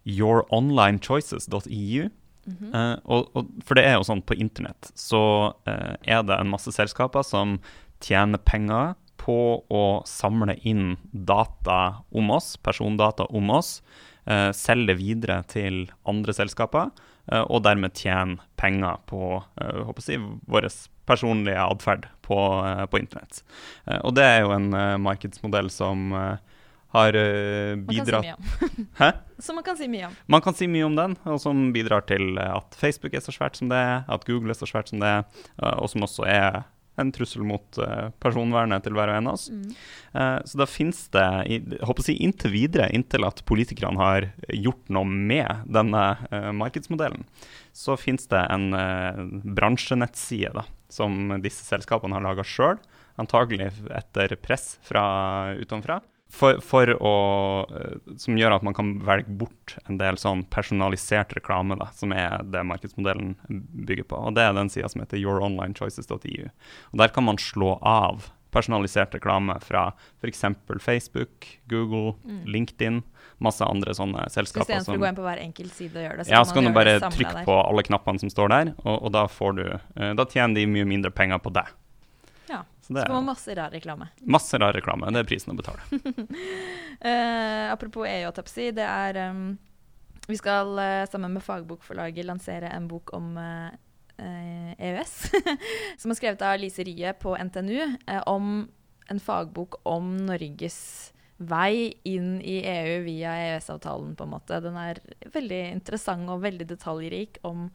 [0.08, 2.10] youronlinechoices.eu.
[2.50, 5.22] Eh, og, og, for det er jo sånn på internett så
[5.54, 7.58] uh, er det en masse selskaper som
[8.04, 13.80] tjener penger på å samle inn data om oss, persondata om oss,
[14.30, 16.92] uh, selge videre til andre selskaper,
[17.30, 19.20] og dermed tjene penger på
[19.86, 20.66] håper jeg, vår
[21.06, 22.40] personlige atferd på,
[22.90, 23.44] på internett.
[24.00, 24.72] Og det er jo en
[25.04, 26.08] markedsmodell som
[26.96, 28.86] eh, uh, bidratt Man kan si.
[29.02, 29.12] Hæ?
[29.40, 30.16] Som man kan si mye om.
[30.28, 33.32] Man kan si mye om den, og som bidrar til eh, at Facebook er så
[33.36, 35.24] svært som det er, at Google er så svært som det er,
[35.62, 36.64] eh, og som også er
[37.00, 39.46] en trussel mot uh, personvernet til hver og en av oss.
[40.12, 44.28] Eh, så da finnes det, i- jeg håper si inntil videre, inntil at politikerne har
[44.52, 47.24] gjort noe med denne uh, markedsmodellen,
[47.72, 49.22] så finnes det en eh,
[49.56, 52.76] bransjenettside da, som disse selskapene har laga sjøl,
[53.16, 56.02] antagelig etter press fra utenfra.
[56.30, 57.12] For, for å,
[57.74, 62.12] eh, som gjør at man kan velge bort en del sånn personalisert reklame, da, som
[62.14, 64.20] er det markedsmodellen bygger på.
[64.30, 66.50] Og Det er den sida som heter youronlinechoices.eu.
[66.94, 70.44] Og Der kan man slå av personalisert reklame fra f.eks.
[70.82, 72.16] Facebook, Google,
[72.46, 73.04] LinkedIn,
[73.40, 74.66] masse andre sånne Så selskaper.
[74.66, 76.64] istedenfor som- å gå inn på hver enkelt side og gjøre det, ja, så kan
[76.66, 79.80] du bare det trykke på alle knappene som står der, og, og da, får du,
[79.98, 81.66] eh, da tjener de mye mindre penger på deg.
[82.90, 84.08] Så det Så får man er masse rar reklame.
[84.26, 85.12] masse rar reklame.
[85.14, 85.84] Det er prisen å betale.
[87.06, 89.60] uh, apropos EU-tapsi, det er um,
[90.26, 93.70] Vi skal uh, sammen med Fagbokforlaget lansere en bok om eh,
[94.18, 95.14] eh, EØS.
[96.02, 97.96] som er skrevet av Lise Rye på NTNU.
[98.26, 98.68] om
[99.10, 104.60] en fagbok om Norges vei inn i EU via EØS-avtalen, på en måte.
[104.60, 105.00] Den er
[105.34, 107.70] veldig interessant og veldig detaljrik om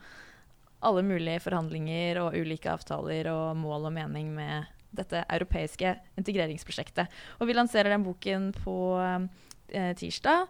[0.85, 7.11] alle mulige forhandlinger og ulike avtaler og mål og mening med dette europeiske integreringsprosjektet.
[7.40, 10.47] Og vi lanserer den boken på eh, tirsdag.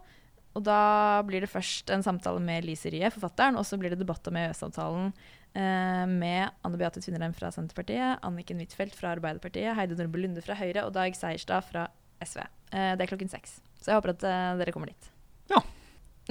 [0.55, 3.99] Og da blir det først en samtale med Lise Rye, forfatteren, og så blir det
[3.99, 9.99] debatt om EØS-avtalen eh, med Anne Beate Tvinnerheim fra Senterpartiet, Anniken Huitfeldt fra Arbeiderpartiet, Heide
[9.99, 11.89] Nordby Lunde fra Høyre og Dag Seierstad fra
[12.23, 12.45] SV.
[12.71, 13.59] Eh, det er klokken seks.
[13.81, 15.11] Så jeg håper at eh, dere kommer dit.
[15.51, 15.59] Ja.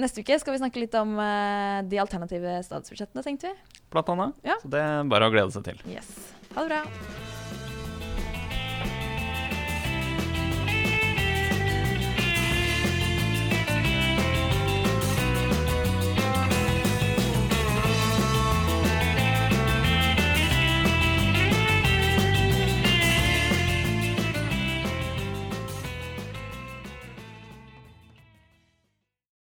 [0.01, 3.81] Neste uke skal vi snakke litt om eh, de alternative statsbudsjettene, tenkte vi.
[3.93, 4.43] Blant annet.
[4.47, 4.57] Ja.
[4.63, 5.81] Så det er bare å glede seg til.
[5.93, 6.15] Yes.
[6.57, 7.34] Ha det bra.